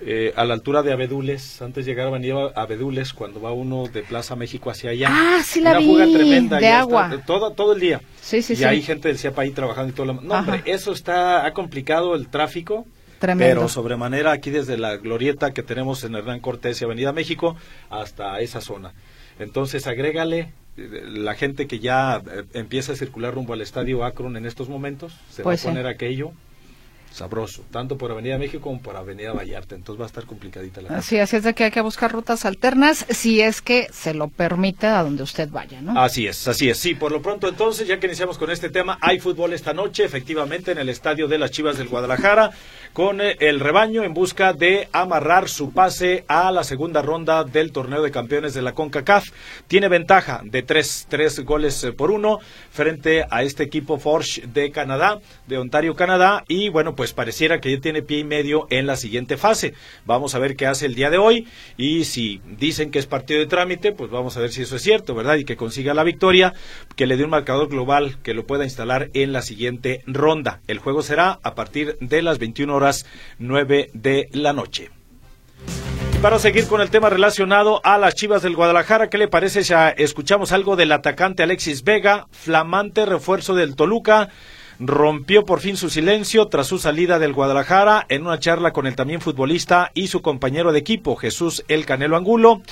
[0.00, 3.84] eh, a la altura de Abedules, antes de llegar a Avenida Abedules, cuando va uno
[3.86, 5.08] de Plaza México hacia allá.
[5.08, 6.58] Ah, sí la Una fuga tremenda.
[6.58, 7.22] De agua.
[7.24, 8.02] todo, todo el día.
[8.20, 10.90] Sí, sí, y hay gente del CIAPA ahí trabajando y todo lo No, hombre, eso
[10.92, 12.86] está, ha complicado el tráfico.
[13.20, 13.54] Tremendo.
[13.54, 17.54] Pero sobremanera aquí desde la glorieta que tenemos en Hernán Cortés y Avenida México
[17.88, 18.94] hasta esa zona.
[19.38, 24.36] Entonces, agrégale eh, la gente que ya eh, empieza a circular rumbo al estadio Akron
[24.36, 26.32] en estos momentos, se va a pues poner aquello
[27.10, 29.74] sabroso, tanto por Avenida México como por Avenida Vallarta.
[29.74, 31.02] Entonces va a estar complicadita la cosa.
[31.02, 34.28] Sí, así es de que hay que buscar rutas alternas si es que se lo
[34.28, 36.00] permite a donde usted vaya, ¿no?
[36.00, 36.78] Así es, así es.
[36.78, 40.04] Sí, por lo pronto entonces, ya que iniciamos con este tema, hay fútbol esta noche,
[40.04, 42.52] efectivamente, en el estadio de las Chivas del Guadalajara,
[42.92, 47.72] con eh, el rebaño en busca de amarrar su pase a la segunda ronda del
[47.72, 49.30] torneo de campeones de la CONCACAF.
[49.68, 52.38] Tiene ventaja de tres, tres goles eh, por uno
[52.70, 57.70] frente a este equipo Forge de Canadá, de Ontario, Canadá, y bueno, pues pareciera que
[57.70, 59.74] ya tiene pie y medio en la siguiente fase.
[60.04, 63.40] Vamos a ver qué hace el día de hoy y si dicen que es partido
[63.40, 65.36] de trámite, pues vamos a ver si eso es cierto, ¿verdad?
[65.36, 66.54] Y que consiga la victoria,
[66.96, 70.60] que le dé un marcador global que lo pueda instalar en la siguiente ronda.
[70.66, 72.79] El juego será a partir de las 21 horas
[73.38, 74.90] 9 de la noche.
[76.22, 79.72] para seguir con el tema relacionado a las Chivas del Guadalajara, ¿qué le parece si
[79.96, 84.28] escuchamos algo del atacante Alexis Vega, flamante refuerzo del Toluca?
[84.80, 88.96] Rompió por fin su silencio tras su salida del Guadalajara en una charla con el
[88.96, 92.62] también futbolista y su compañero de equipo, Jesús El Canelo Angulo,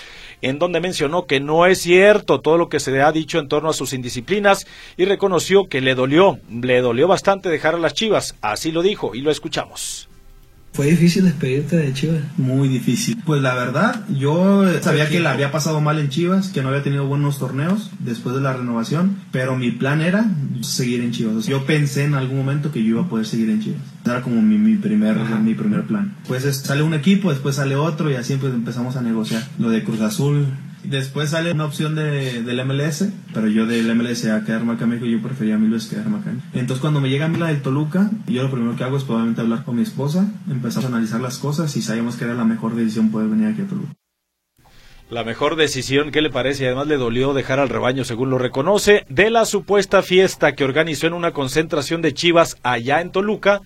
[0.40, 3.48] en donde mencionó que no es cierto todo lo que se le ha dicho en
[3.48, 4.66] torno a sus indisciplinas
[4.96, 9.14] y reconoció que le dolió, le dolió bastante dejar a las Chivas, así lo dijo
[9.14, 10.07] y lo escuchamos.
[10.72, 12.22] ¿Fue difícil despedirte de Chivas?
[12.36, 13.20] Muy difícil.
[13.26, 16.84] Pues la verdad, yo sabía que la había pasado mal en Chivas, que no había
[16.84, 20.24] tenido buenos torneos después de la renovación, pero mi plan era
[20.60, 21.46] seguir en Chivas.
[21.46, 23.80] yo pensé en algún momento que yo iba a poder seguir en Chivas.
[24.04, 26.14] Era como mi, primer, mi primer plan.
[26.28, 29.42] Pues sale un equipo, después sale otro y así pues empezamos a negociar.
[29.58, 30.46] Lo de Cruz Azul,
[30.84, 35.00] Después sale una opción de, del MLS, pero yo del MLS a quedarme acá en
[35.00, 36.32] yo prefería mil veces quedarme acá.
[36.54, 39.04] Entonces cuando me llega a mí la del Toluca, yo lo primero que hago es
[39.04, 42.44] probablemente hablar con mi esposa, empezar a analizar las cosas y sabíamos que era la
[42.44, 43.92] mejor decisión poder venir aquí a Toluca.
[45.10, 46.66] La mejor decisión, ¿qué le parece?
[46.66, 51.06] Además le dolió dejar al rebaño, según lo reconoce, de la supuesta fiesta que organizó
[51.06, 53.62] en una concentración de Chivas allá en Toluca,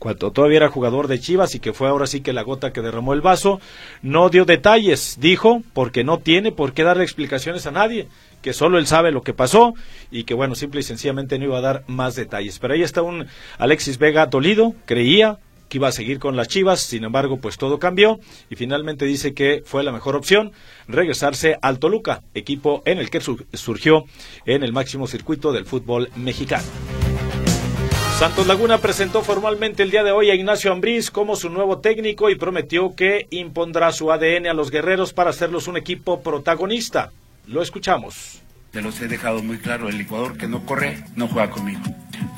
[0.00, 2.80] cuando todavía era jugador de Chivas y que fue ahora sí que la gota que
[2.80, 3.60] derramó el vaso,
[4.02, 8.08] no dio detalles, dijo, porque no tiene por qué darle explicaciones a nadie,
[8.40, 9.74] que solo él sabe lo que pasó
[10.10, 12.58] y que bueno, simple y sencillamente no iba a dar más detalles.
[12.58, 13.26] Pero ahí está un
[13.58, 17.78] Alexis Vega dolido, creía que iba a seguir con las Chivas, sin embargo, pues todo
[17.78, 20.52] cambió y finalmente dice que fue la mejor opción
[20.88, 24.06] regresarse al Toluca, equipo en el que surgió
[24.46, 26.64] en el máximo circuito del fútbol mexicano.
[28.20, 32.28] Santos Laguna presentó formalmente el día de hoy a Ignacio Ambriz como su nuevo técnico
[32.28, 37.12] y prometió que impondrá su ADN a los guerreros para hacerlos un equipo protagonista.
[37.46, 38.42] Lo escuchamos.
[38.72, 41.80] Te los he dejado muy claro, el Ecuador que no corre no juega conmigo.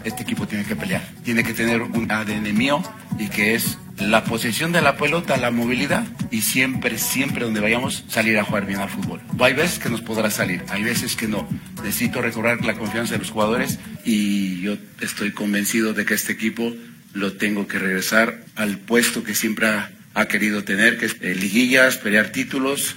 [0.05, 2.83] Este equipo tiene que pelear, tiene que tener un ADN mío
[3.19, 8.05] y que es la posesión de la pelota, la movilidad y siempre, siempre donde vayamos
[8.09, 9.21] salir a jugar bien al fútbol.
[9.39, 11.49] Hay veces que nos podrá salir, hay veces que no.
[11.83, 16.73] Necesito recobrar la confianza de los jugadores y yo estoy convencido de que este equipo
[17.13, 19.69] lo tengo que regresar al puesto que siempre
[20.15, 22.97] ha, querido tener, que es eh, liguillas, pelear títulos.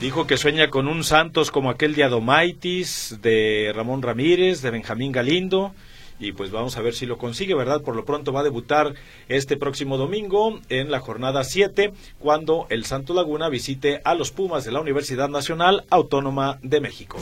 [0.00, 5.12] Dijo que sueña con un Santos como aquel de Adomaitis, de Ramón Ramírez, de Benjamín
[5.12, 5.74] Galindo
[6.20, 7.82] y pues vamos a ver si lo consigue, ¿verdad?
[7.82, 8.94] Por lo pronto va a debutar
[9.28, 14.64] este próximo domingo en la jornada 7 cuando el Santo Laguna visite a los Pumas
[14.64, 17.18] de la Universidad Nacional Autónoma de México.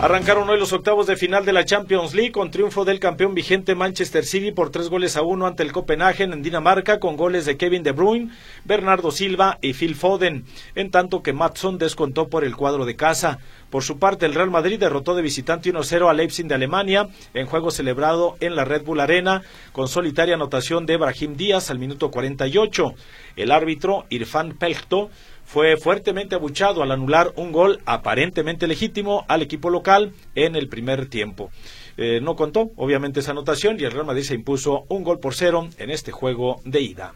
[0.00, 3.74] Arrancaron hoy los octavos de final de la Champions League con triunfo del campeón vigente
[3.74, 7.56] Manchester City por tres goles a uno ante el Copenhagen en Dinamarca con goles de
[7.56, 8.30] Kevin De Bruyne,
[8.64, 13.38] Bernardo Silva y Phil Foden, en tanto que Matson descontó por el cuadro de casa.
[13.70, 17.46] Por su parte, el Real Madrid derrotó de visitante 1-0 a Leipzig de Alemania en
[17.46, 22.10] juego celebrado en la Red Bull Arena con solitaria anotación de Brahim Díaz al minuto
[22.10, 22.94] 48.
[23.36, 25.08] El árbitro Irfan Pelto
[25.44, 31.06] fue fuertemente abuchado al anular un gol aparentemente legítimo al equipo local en el primer
[31.06, 31.50] tiempo.
[31.96, 35.34] Eh, no contó, obviamente, esa anotación y el Real Madrid se impuso un gol por
[35.34, 37.14] cero en este juego de ida.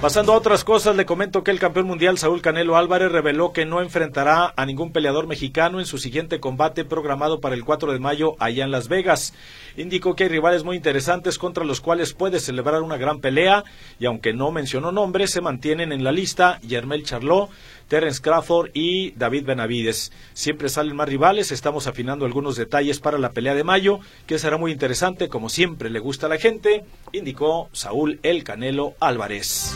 [0.00, 3.66] Pasando a otras cosas, le comento que el campeón mundial Saúl Canelo Álvarez reveló que
[3.66, 7.98] no enfrentará a ningún peleador mexicano en su siguiente combate programado para el 4 de
[7.98, 9.34] mayo allá en Las Vegas.
[9.76, 13.64] Indicó que hay rivales muy interesantes contra los cuales puede celebrar una gran pelea
[13.98, 17.50] y aunque no mencionó nombres, se mantienen en la lista Yermel Charlot,
[17.88, 20.12] Terence Crawford y David Benavides.
[20.34, 24.56] Siempre salen más rivales, estamos afinando algunos detalles para la pelea de mayo, que será
[24.56, 29.74] muy interesante, como siempre le gusta a la gente, indicó Saúl El Canelo Álvarez.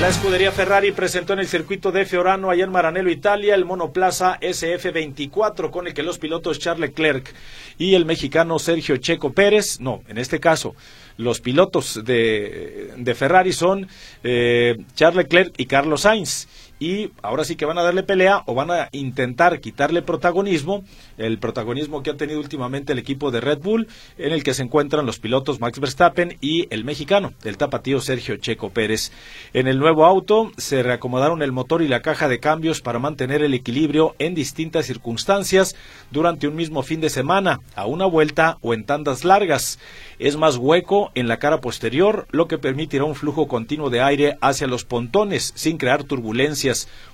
[0.00, 4.38] La escudería Ferrari presentó en el circuito de Fiorano, allá en Maranello, Italia, el monoplaza
[4.38, 7.34] SF24, con el que los pilotos Charles Leclerc
[7.78, 10.76] y el mexicano Sergio Checo Pérez, no, en este caso,
[11.16, 13.88] los pilotos de, de Ferrari son
[14.22, 16.46] eh, Charles Leclerc y Carlos Sainz
[16.78, 20.84] y ahora sí que van a darle pelea o van a intentar quitarle protagonismo,
[21.18, 24.62] el protagonismo que ha tenido últimamente el equipo de Red Bull, en el que se
[24.62, 29.12] encuentran los pilotos Max Verstappen y el mexicano, el tapatío Sergio Checo Pérez.
[29.52, 33.42] En el nuevo auto se reacomodaron el motor y la caja de cambios para mantener
[33.42, 35.76] el equilibrio en distintas circunstancias
[36.10, 39.78] durante un mismo fin de semana, a una vuelta o en tandas largas.
[40.18, 44.38] Es más hueco en la cara posterior, lo que permitirá un flujo continuo de aire
[44.40, 46.58] hacia los pontones sin crear turbulencia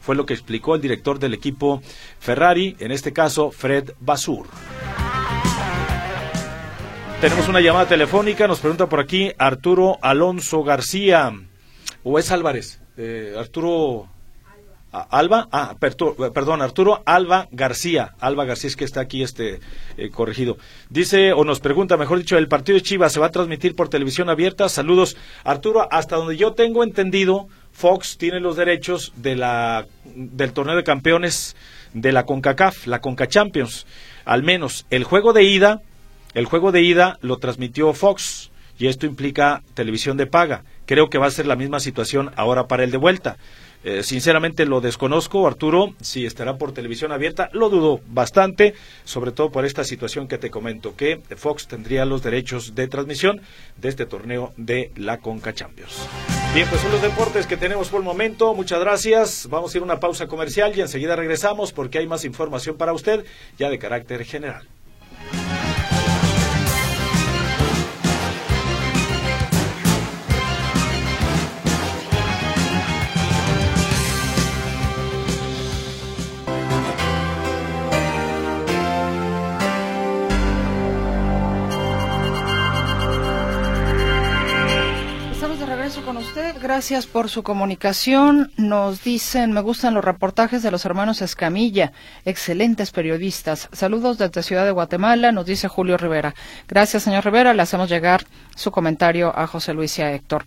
[0.00, 1.82] fue lo que explicó el director del equipo
[2.18, 4.46] Ferrari, en este caso Fred Basur.
[7.20, 11.32] Tenemos una llamada telefónica, nos pregunta por aquí Arturo Alonso García,
[12.02, 14.08] o es Álvarez, eh, Arturo
[15.10, 19.58] Alba, ah, perdón, Arturo Alba García, Alba García es que está aquí este
[19.96, 20.56] eh, corregido.
[20.88, 23.88] Dice o nos pregunta, mejor dicho, el partido de Chivas se va a transmitir por
[23.88, 24.68] televisión abierta.
[24.68, 30.76] Saludos, Arturo, hasta donde yo tengo entendido, Fox tiene los derechos de la, del torneo
[30.76, 31.56] de campeones
[31.94, 33.86] de la CONCACAF, la CONCA Champions.
[34.26, 35.80] Al menos el juego de ida,
[36.34, 40.64] el juego de ida lo transmitió Fox y esto implica televisión de paga.
[40.84, 43.36] Creo que va a ser la misma situación ahora para el de vuelta.
[43.84, 49.50] Eh, sinceramente lo desconozco, Arturo, si estará por televisión abierta, lo dudo bastante, sobre todo
[49.50, 53.42] por esta situación que te comento, que Fox tendría los derechos de transmisión
[53.76, 56.08] de este torneo de la Conca Champions.
[56.54, 58.54] Bien, pues son los deportes que tenemos por el momento.
[58.54, 59.48] Muchas gracias.
[59.50, 62.92] Vamos a ir a una pausa comercial y enseguida regresamos porque hay más información para
[62.92, 63.24] usted
[63.58, 64.66] ya de carácter general.
[86.04, 86.56] Con usted.
[86.60, 88.52] Gracias por su comunicación.
[88.56, 91.92] Nos dicen, me gustan los reportajes de los hermanos Escamilla.
[92.24, 93.68] Excelentes periodistas.
[93.72, 96.34] Saludos desde Ciudad de Guatemala, nos dice Julio Rivera.
[96.68, 97.54] Gracias, señor Rivera.
[97.54, 100.44] Le hacemos llegar su comentario a José Luis y a Héctor.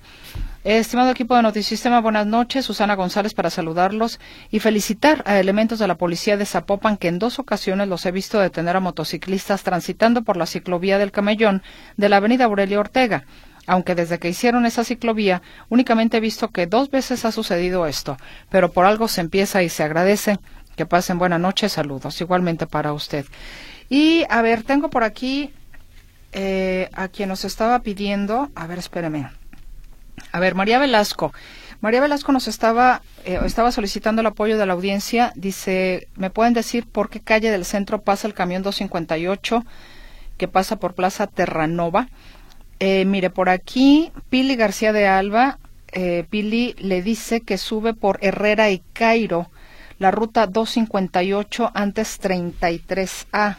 [0.63, 2.65] Estimado equipo de Notisistema, buenas noches.
[2.65, 4.19] Susana González para saludarlos
[4.52, 8.12] y felicitar a elementos de la policía de Zapopan que en dos ocasiones los he
[8.12, 11.63] visto detener a motociclistas transitando por la ciclovía del Camellón
[11.96, 13.25] de la avenida Aurelio Ortega
[13.68, 18.18] aunque desde que hicieron esa ciclovía únicamente he visto que dos veces ha sucedido esto,
[18.50, 20.40] pero por algo se empieza y se agradece.
[20.76, 23.26] Que pasen buena noche, saludos, igualmente para usted.
[23.90, 25.52] Y a ver, tengo por aquí
[26.34, 29.28] eh, a quien nos estaba pidiendo, a ver, espéreme.
[30.32, 31.34] A ver, María Velasco.
[31.82, 35.32] María Velasco nos estaba, eh, estaba solicitando el apoyo de la audiencia.
[35.36, 39.63] Dice, ¿me pueden decir por qué calle del centro pasa el camión 258
[40.38, 42.08] que pasa por Plaza Terranova?
[42.80, 45.58] Eh, mire, por aquí, Pili García de Alba,
[45.92, 49.50] eh, Pili le dice que sube por Herrera y Cairo,
[49.98, 53.58] la ruta 258 antes 33A.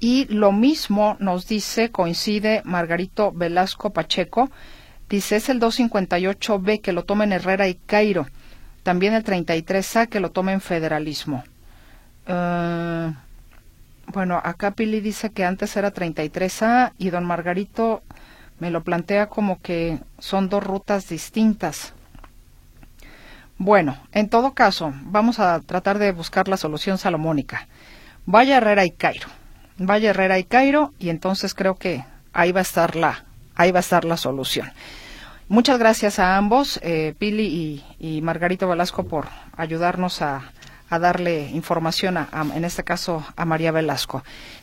[0.00, 4.50] Y lo mismo nos dice, coincide Margarito Velasco Pacheco,
[5.08, 8.26] dice es el 258B que lo toma en Herrera y Cairo,
[8.82, 11.44] también el 33A que lo toma en Federalismo.
[12.26, 13.12] Eh,
[14.08, 18.02] bueno, acá Pili dice que antes era 33A y don Margarito
[18.58, 21.92] me lo plantea como que son dos rutas distintas.
[23.58, 27.68] Bueno, en todo caso, vamos a tratar de buscar la solución salomónica.
[28.26, 29.28] Vaya Herrera y Cairo.
[29.78, 33.78] Vaya Herrera y Cairo y entonces creo que ahí va a estar la, ahí va
[33.78, 34.70] a estar la solución.
[35.48, 40.52] Muchas gracias a ambos, eh, Pili y, Margarito Velasco, por ayudarnos a,
[40.88, 44.22] a darle información, a, en este caso a María Velasco.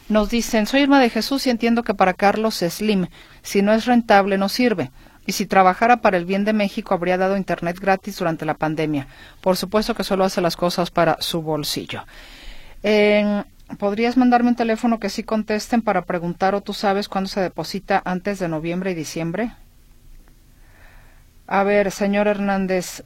[0.09, 3.07] Nos dicen, soy Irma de Jesús y entiendo que para Carlos Slim,
[3.41, 4.91] si no es rentable, no sirve.
[5.25, 9.07] Y si trabajara para el bien de México, habría dado Internet gratis durante la pandemia.
[9.41, 12.03] Por supuesto que solo hace las cosas para su bolsillo.
[13.79, 18.01] ¿Podrías mandarme un teléfono que sí contesten para preguntar o tú sabes cuándo se deposita
[18.05, 19.53] antes de noviembre y diciembre?
[21.47, 23.03] A ver, señor Hernández.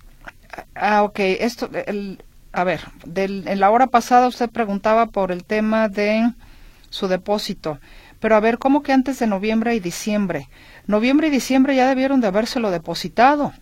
[0.76, 1.20] Ah, ok.
[1.20, 2.24] Esto, el,
[2.58, 2.82] a ver,
[3.16, 6.32] en la hora pasada usted preguntaba por el tema de
[6.90, 7.80] su depósito.
[8.20, 10.50] Pero a ver, ¿cómo que antes de noviembre y diciembre?
[10.88, 13.54] Noviembre y diciembre ya debieron de habérselo depositado.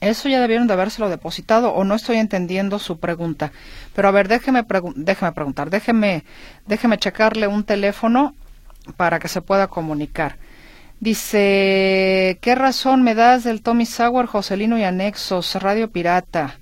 [0.00, 3.52] Eso ya debieron de habérselo depositado o no estoy entendiendo su pregunta.
[3.94, 4.66] Pero a ver, déjeme,
[4.96, 6.24] déjeme preguntar, déjeme,
[6.66, 8.34] déjeme checarle un teléfono
[8.96, 10.36] para que se pueda comunicar.
[10.98, 16.58] Dice, ¿qué razón me das del Tommy Sauer, Joselino y Anexos, Radio Pirata?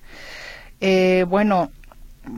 [0.84, 1.70] Eh, bueno,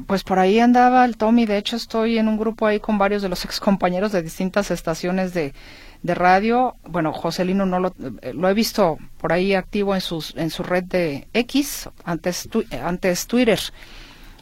[0.07, 1.47] pues por ahí andaba el Tommy.
[1.47, 5.33] De hecho, estoy en un grupo ahí con varios de los excompañeros de distintas estaciones
[5.33, 5.55] de,
[6.03, 6.77] de radio.
[6.87, 10.63] Bueno, Joselino no lo, eh, lo, he visto por ahí activo en, sus, en su
[10.63, 12.49] red de X, antes,
[12.83, 13.59] antes Twitter.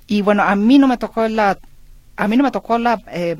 [0.08, 1.56] Y bueno, a mí no me tocó la,
[2.16, 3.36] a mí no me tocó la eh,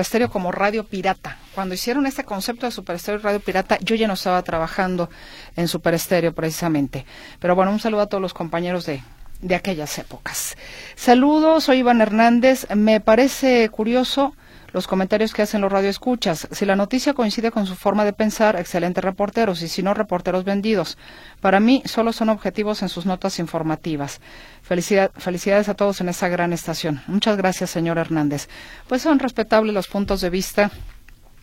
[0.00, 1.38] Estéreo como radio pirata.
[1.54, 5.08] Cuando hicieron este concepto de Super Estéreo y radio pirata, yo ya no estaba trabajando
[5.56, 7.06] en Super Estéreo precisamente.
[7.38, 9.02] Pero bueno, un saludo a todos los compañeros de,
[9.40, 10.56] de aquellas épocas.
[10.96, 12.66] Saludos, soy Iván Hernández.
[12.74, 14.34] Me parece curioso
[14.72, 16.48] los comentarios que hacen los radioescuchas.
[16.50, 20.44] Si la noticia coincide con su forma de pensar, excelentes reporteros, y si no, reporteros
[20.44, 20.98] vendidos.
[21.40, 24.20] Para mí, solo son objetivos en sus notas informativas.
[24.62, 27.02] felicidades a todos en esa gran estación.
[27.06, 28.48] Muchas gracias, señor Hernández.
[28.88, 30.70] Pues son respetables los puntos de vista.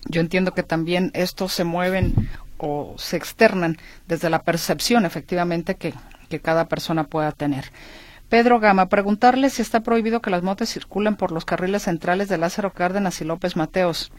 [0.07, 5.93] Yo entiendo que también estos se mueven o se externan desde la percepción, efectivamente, que
[6.41, 7.71] cada persona pueda tener.
[8.29, 12.37] Pedro Gama, preguntarle si está prohibido que las motos circulen por los carriles centrales de
[12.37, 14.11] Lázaro Cárdenas y López Mateos.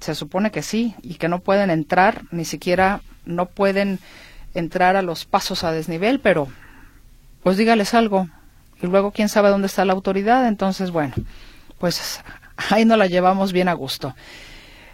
[0.00, 3.98] Se supone que sí, y que no pueden entrar, ni siquiera no pueden
[4.52, 6.48] entrar a los pasos a desnivel, pero
[7.42, 8.28] pues dígales algo.
[8.82, 11.14] Y luego quién sabe dónde está la autoridad, entonces bueno,
[11.78, 12.20] pues
[12.70, 14.14] ahí no la llevamos bien a gusto.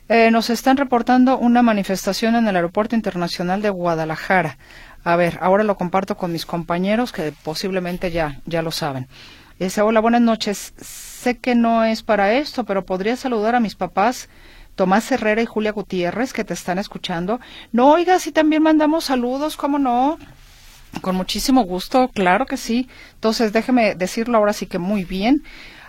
[0.09, 4.59] Eh, nos están reportando una manifestación en el Aeropuerto Internacional de Guadalajara.
[5.05, 9.09] A ver, ahora lo comparto con mis compañeros que posiblemente ya, ya lo saben.
[9.59, 10.73] Dice, hola, buenas noches.
[10.81, 14.29] Sé que no es para esto, pero podría saludar a mis papás
[14.75, 17.41] Tomás Herrera y Julia Gutiérrez que te están escuchando.
[17.73, 20.19] No, oiga, si también mandamos saludos, ¿cómo no?
[21.03, 22.89] Con muchísimo gusto, claro que sí.
[23.15, 25.43] Entonces, déjeme decirlo ahora sí que muy bien.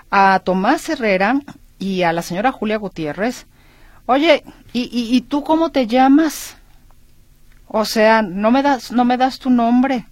[0.09, 1.39] A Tomás Herrera
[1.79, 3.45] y a la señora Julia Gutiérrez.
[4.05, 4.43] Oye,
[4.73, 6.57] ¿y, y, y tú cómo te llamas?
[7.73, 10.05] O sea, no me das, no me das tu nombre,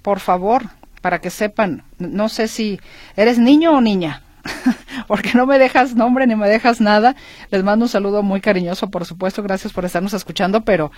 [0.00, 0.62] por favor,
[1.02, 1.82] para que sepan.
[1.98, 2.80] No sé si
[3.16, 4.22] eres niño o niña,
[5.06, 7.16] porque no me dejas nombre ni me dejas nada.
[7.50, 9.42] Les mando un saludo muy cariñoso, por supuesto.
[9.42, 10.90] Gracias por estarnos escuchando, pero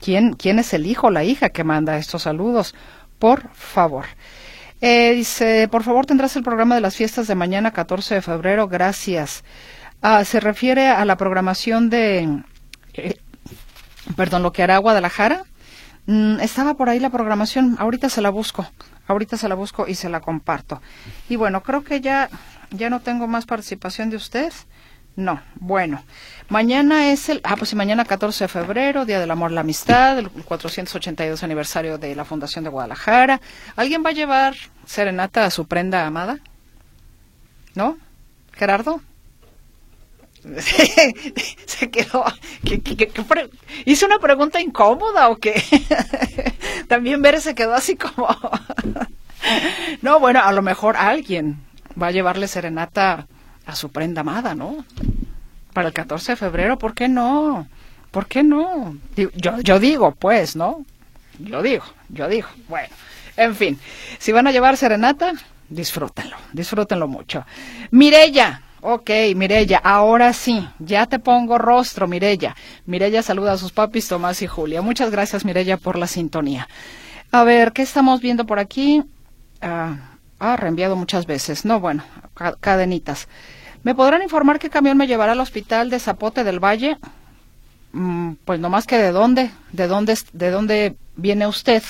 [0.00, 2.74] ¿quién, quién es el hijo o la hija que manda estos saludos?
[3.18, 4.06] Por favor.
[4.80, 8.68] Eh, dice, por favor, tendrás el programa de las fiestas de mañana, 14 de febrero.
[8.68, 9.44] Gracias.
[10.00, 12.42] Ah, se refiere a la programación de
[12.94, 13.20] eh,
[14.16, 15.44] perdón, lo que hará Guadalajara.
[16.06, 18.66] Mm, estaba por ahí la programación, ahorita se la busco,
[19.06, 20.80] ahorita se la busco y se la comparto.
[21.28, 22.28] Y bueno, creo que ya,
[22.70, 24.52] ya no tengo más participación de usted.
[25.16, 26.02] No, bueno,
[26.48, 30.30] mañana es el, ah, pues mañana 14 de febrero, Día del Amor, la Amistad, el
[30.30, 33.40] 482 aniversario de la Fundación de Guadalajara.
[33.76, 34.54] ¿Alguien va a llevar
[34.86, 36.38] serenata a su prenda amada?
[37.74, 37.98] ¿No?
[38.52, 39.02] ¿Gerardo?
[41.66, 42.24] se quedó.
[43.84, 45.62] ¿Hizo una pregunta incómoda o qué?
[46.88, 48.28] También Bere se quedó así como.
[50.02, 51.60] no, bueno, a lo mejor alguien
[52.00, 53.26] va a llevarle serenata
[53.66, 54.84] a su prenda amada, ¿no?
[55.72, 57.68] Para el 14 de febrero, ¿por qué no?
[58.10, 58.96] ¿Por qué no?
[59.16, 60.84] Yo, yo digo, pues, ¿no?
[61.38, 62.48] Yo digo, yo digo.
[62.68, 62.88] Bueno,
[63.36, 63.78] en fin,
[64.18, 65.32] si van a llevar serenata,
[65.68, 67.44] disfrútenlo, disfrútenlo mucho.
[67.92, 72.56] Mirella, Ok, Mirella, ahora sí, ya te pongo rostro, Mirella.
[72.86, 74.80] Mirella saluda a sus papis Tomás y Julia.
[74.80, 76.66] Muchas gracias, Mirella, por la sintonía.
[77.30, 79.02] A ver, ¿qué estamos viendo por aquí?
[79.60, 81.66] Ah, ah reenviado muchas veces.
[81.66, 82.04] No, bueno,
[82.60, 83.28] cadenitas.
[83.82, 86.96] ¿Me podrán informar qué camión me llevará al hospital de Zapote del Valle?
[87.92, 91.82] Mm, pues no más que de dónde, de dónde, de dónde viene usted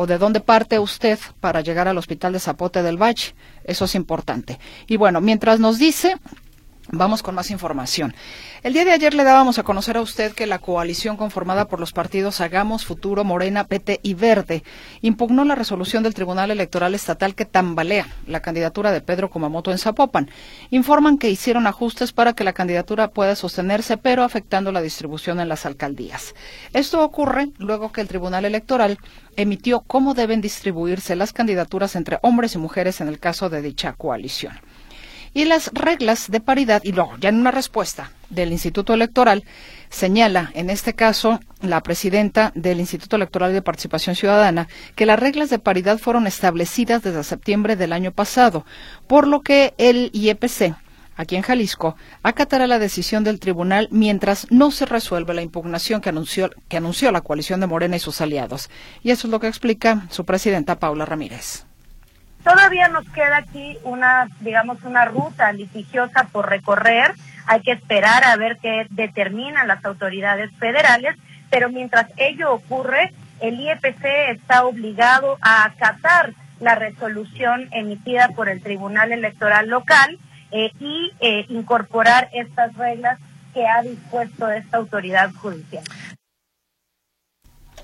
[0.00, 3.34] o de dónde parte usted para llegar al hospital de Zapote del Valle.
[3.64, 4.58] Eso es importante.
[4.86, 6.16] Y bueno, mientras nos dice,
[6.92, 8.14] Vamos con más información.
[8.64, 11.78] El día de ayer le dábamos a conocer a usted que la coalición conformada por
[11.78, 14.64] los partidos Hagamos, Futuro, Morena, PT y Verde
[15.00, 19.78] impugnó la resolución del Tribunal Electoral Estatal que tambalea la candidatura de Pedro Kumamoto en
[19.78, 20.30] Zapopan.
[20.70, 25.48] Informan que hicieron ajustes para que la candidatura pueda sostenerse, pero afectando la distribución en
[25.48, 26.34] las alcaldías.
[26.72, 28.98] Esto ocurre luego que el Tribunal Electoral
[29.36, 33.92] emitió cómo deben distribuirse las candidaturas entre hombres y mujeres en el caso de dicha
[33.92, 34.58] coalición
[35.34, 39.44] y las reglas de paridad, y luego ya en una respuesta del Instituto Electoral,
[39.88, 45.50] señala, en este caso, la presidenta del Instituto Electoral de Participación Ciudadana, que las reglas
[45.50, 48.64] de paridad fueron establecidas desde septiembre del año pasado,
[49.06, 50.74] por lo que el IEPC,
[51.16, 56.08] aquí en Jalisco, acatará la decisión del tribunal mientras no se resuelva la impugnación que
[56.08, 58.70] anunció, que anunció la coalición de Morena y sus aliados.
[59.02, 61.69] Y eso es lo que explica su presidenta Paula Ramírez.
[62.44, 67.12] Todavía nos queda aquí una, digamos, una ruta litigiosa por recorrer.
[67.46, 71.16] Hay que esperar a ver qué determinan las autoridades federales,
[71.50, 78.62] pero mientras ello ocurre, el IEPC está obligado a acatar la resolución emitida por el
[78.62, 80.18] Tribunal Electoral Local
[80.52, 83.18] eh, y eh, incorporar estas reglas
[83.54, 85.84] que ha dispuesto esta autoridad judicial.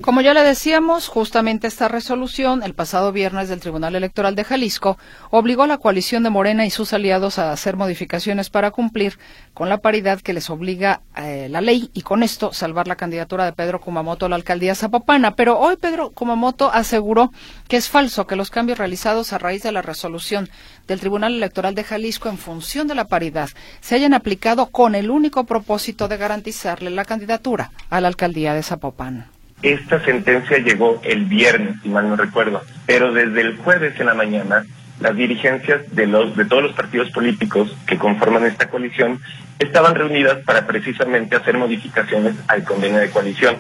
[0.03, 4.99] Como ya le decíamos, justamente esta resolución, el pasado viernes del Tribunal Electoral de Jalisco,
[5.31, 9.19] obligó a la coalición de Morena y sus aliados a hacer modificaciones para cumplir
[9.55, 13.47] con la paridad que les obliga eh, la ley y con esto salvar la candidatura
[13.47, 15.35] de Pedro Kumamoto a la alcaldía Zapopana.
[15.35, 17.33] Pero hoy Pedro Kumamoto aseguró
[17.67, 20.51] que es falso que los cambios realizados a raíz de la resolución
[20.87, 23.49] del Tribunal Electoral de Jalisco en función de la paridad
[23.81, 28.63] se hayan aplicado con el único propósito de garantizarle la candidatura a la alcaldía de
[28.63, 29.36] Zapopan.
[29.63, 34.15] Esta sentencia llegó el viernes, si mal no recuerdo, pero desde el jueves en la
[34.15, 34.65] mañana
[35.01, 39.21] las dirigencias de, los, de todos los partidos políticos que conforman esta coalición
[39.59, 43.57] estaban reunidas para precisamente hacer modificaciones al convenio de coalición.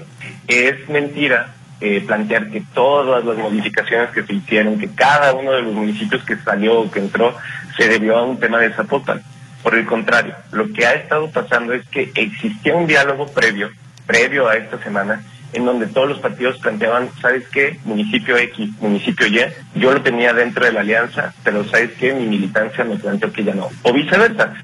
[0.46, 5.62] Es mentira eh, plantear que todas las modificaciones que se hicieron, que cada uno de
[5.62, 7.36] los municipios que salió o que entró,
[7.76, 9.22] se debió a un tema de Zapopan.
[9.62, 13.70] Por el contrario, lo que ha estado pasando es que existía un diálogo previo,
[14.06, 15.22] previo a esta semana,
[15.52, 17.78] en donde todos los partidos planteaban, ¿sabes qué?
[17.84, 19.40] Municipio X, municipio Y,
[19.74, 22.12] yo lo tenía dentro de la alianza, pero ¿sabes qué?
[22.12, 23.68] Mi militancia me planteó que ya no.
[23.82, 24.54] O viceversa.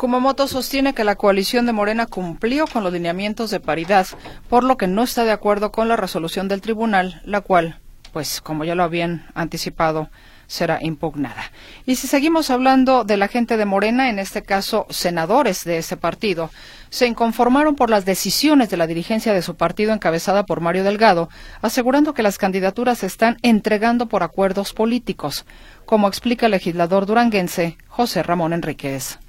[0.00, 4.06] Kumamoto sostiene que la coalición de Morena cumplió con los lineamientos de paridad,
[4.48, 7.78] por lo que no está de acuerdo con la resolución del tribunal, la cual,
[8.10, 10.08] pues como ya lo habían anticipado,
[10.50, 11.52] será impugnada.
[11.86, 15.96] Y si seguimos hablando de la gente de Morena, en este caso senadores de ese
[15.96, 16.50] partido,
[16.90, 21.28] se inconformaron por las decisiones de la dirigencia de su partido encabezada por Mario Delgado,
[21.62, 25.46] asegurando que las candidaturas se están entregando por acuerdos políticos,
[25.86, 29.20] como explica el legislador duranguense José Ramón Enríquez.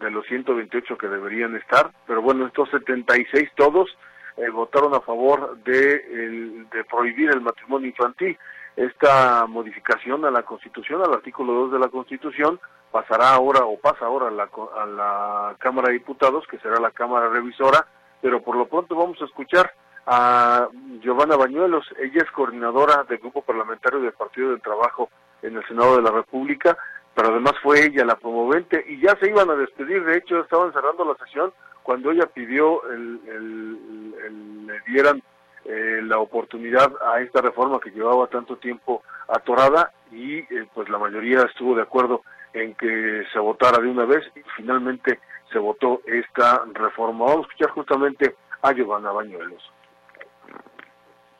[0.00, 3.88] de los 128 que deberían estar, pero bueno, estos 76 todos
[4.36, 8.36] eh, votaron a favor de, de prohibir el matrimonio infantil.
[8.76, 12.60] Esta modificación a la Constitución, al artículo 2 de la Constitución,
[12.96, 16.92] pasará ahora o pasa ahora a la, a la Cámara de Diputados, que será la
[16.92, 17.86] Cámara Revisora,
[18.22, 19.70] pero por lo pronto vamos a escuchar
[20.06, 20.66] a
[21.02, 25.10] Giovanna Bañuelos, ella es coordinadora del Grupo Parlamentario del Partido del Trabajo
[25.42, 26.78] en el Senado de la República,
[27.14, 30.72] pero además fue ella la promovente y ya se iban a despedir, de hecho estaban
[30.72, 35.22] cerrando la sesión cuando ella pidió el, el, le dieran
[35.66, 40.96] eh, la oportunidad a esta reforma que llevaba tanto tiempo atorada y eh, pues la
[40.96, 42.22] mayoría estuvo de acuerdo
[42.56, 45.20] en que se votara de una vez y finalmente
[45.52, 47.26] se votó esta reforma.
[47.26, 49.62] Vamos a escuchar justamente a Giovanna Bañuelos.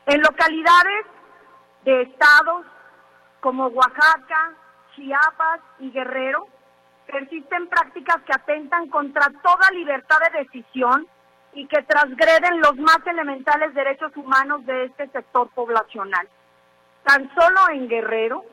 [0.05, 1.05] En localidades
[1.83, 2.65] de estados
[3.39, 4.53] como Oaxaca,
[4.95, 6.47] Chiapas y Guerrero,
[7.07, 11.07] persisten prácticas que atentan contra toda libertad de decisión
[11.53, 16.27] y que transgreden los más elementales derechos humanos de este sector poblacional.
[17.03, 18.43] Tan solo en Guerrero,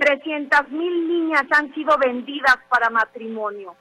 [0.00, 3.76] 300 mil niñas han sido vendidas para matrimonio.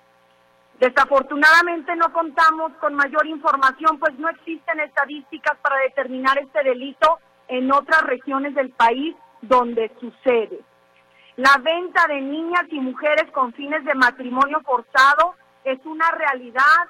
[0.77, 7.71] Desafortunadamente no contamos con mayor información, pues no existen estadísticas para determinar este delito en
[7.71, 10.59] otras regiones del país donde sucede.
[11.37, 16.83] La venta de niñas y mujeres con fines de matrimonio forzado es una realidad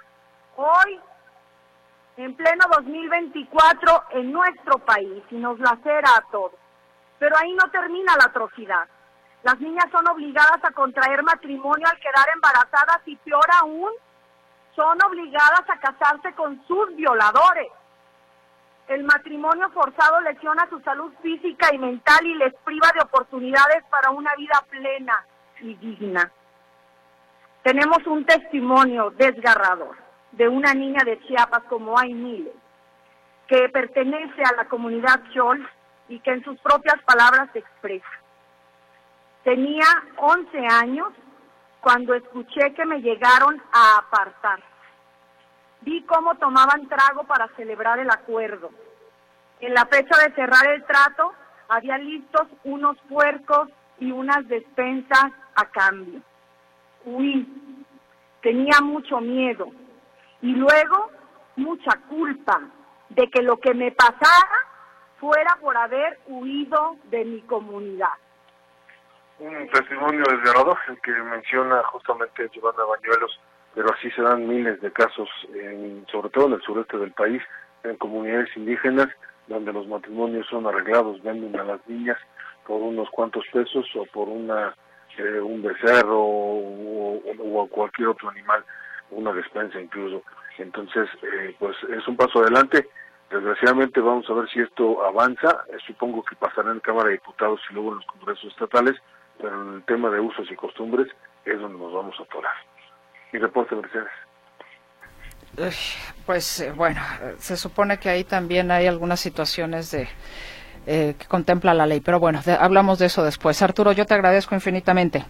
[0.55, 0.99] hoy,
[2.17, 6.53] en pleno 2024, en nuestro país y nos lacera a todos.
[7.19, 8.87] Pero ahí no termina la atrocidad.
[9.43, 13.91] Las niñas son obligadas a contraer matrimonio al quedar embarazadas y peor aún,
[14.75, 17.67] son obligadas a casarse con sus violadores.
[18.87, 24.09] El matrimonio forzado lesiona su salud física y mental y les priva de oportunidades para
[24.09, 25.25] una vida plena
[25.61, 26.31] y digna.
[27.63, 29.95] Tenemos un testimonio desgarrador
[30.31, 32.53] de una niña de Chiapas como hay miles,
[33.47, 35.67] que pertenece a la comunidad Chol
[36.07, 38.18] y que en sus propias palabras expresa.
[39.49, 39.87] Tenía
[40.17, 41.07] 11 años
[41.81, 44.61] cuando escuché que me llegaron a apartar.
[45.81, 48.69] Vi cómo tomaban trago para celebrar el acuerdo.
[49.59, 51.33] En la fecha de cerrar el trato
[51.67, 56.21] había listos unos puercos y unas despensas a cambio.
[57.05, 57.83] Huí.
[58.43, 59.71] Tenía mucho miedo
[60.43, 61.09] y luego
[61.55, 62.61] mucha culpa
[63.09, 64.67] de que lo que me pasara
[65.19, 68.13] fuera por haber huido de mi comunidad
[69.39, 73.39] un testimonio desgarrador el que menciona justamente Giovanna Bañuelos,
[73.73, 77.41] pero así se dan miles de casos, en, sobre todo en el sureste del país,
[77.83, 79.07] en comunidades indígenas,
[79.47, 82.17] donde los matrimonios son arreglados, venden a las niñas
[82.67, 84.75] por unos cuantos pesos o por una
[85.17, 88.63] eh, un becerro o, o, cualquier otro animal,
[89.11, 90.23] una despensa incluso.
[90.57, 92.87] Entonces, eh, pues es un paso adelante.
[93.29, 95.65] Desgraciadamente vamos a ver si esto avanza.
[95.69, 98.95] Eh, supongo que pasará en Cámara de Diputados y luego en los congresos estatales
[99.39, 101.07] pero en el tema de usos y costumbres
[101.45, 102.53] es donde nos vamos a atorar.
[103.31, 104.09] Mi reporte, Mercedes.
[106.25, 107.01] Pues eh, bueno,
[107.37, 110.07] se supone que ahí también hay algunas situaciones de
[110.85, 113.61] eh, que contempla la ley, pero bueno, hablamos de eso después.
[113.61, 115.25] Arturo, yo te agradezco infinitamente.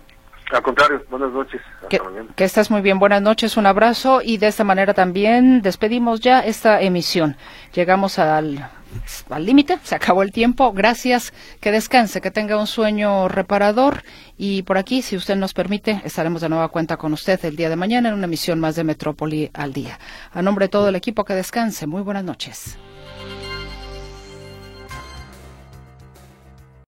[0.52, 1.62] Al contrario, buenas noches.
[1.90, 2.02] que,
[2.36, 6.40] que estés muy bien, buenas noches, un abrazo y de esta manera también despedimos ya
[6.40, 7.38] esta emisión.
[7.74, 8.70] Llegamos al
[9.30, 10.74] al límite, se acabó el tiempo.
[10.74, 14.04] Gracias, que descanse, que tenga un sueño reparador.
[14.38, 17.70] Y por aquí, si usted nos permite, estaremos de nueva cuenta con usted el día
[17.70, 20.00] de mañana en una emisión más de Metrópoli al día.
[20.34, 21.88] A nombre de todo el equipo, que descanse.
[21.88, 22.78] Muy buenas noches.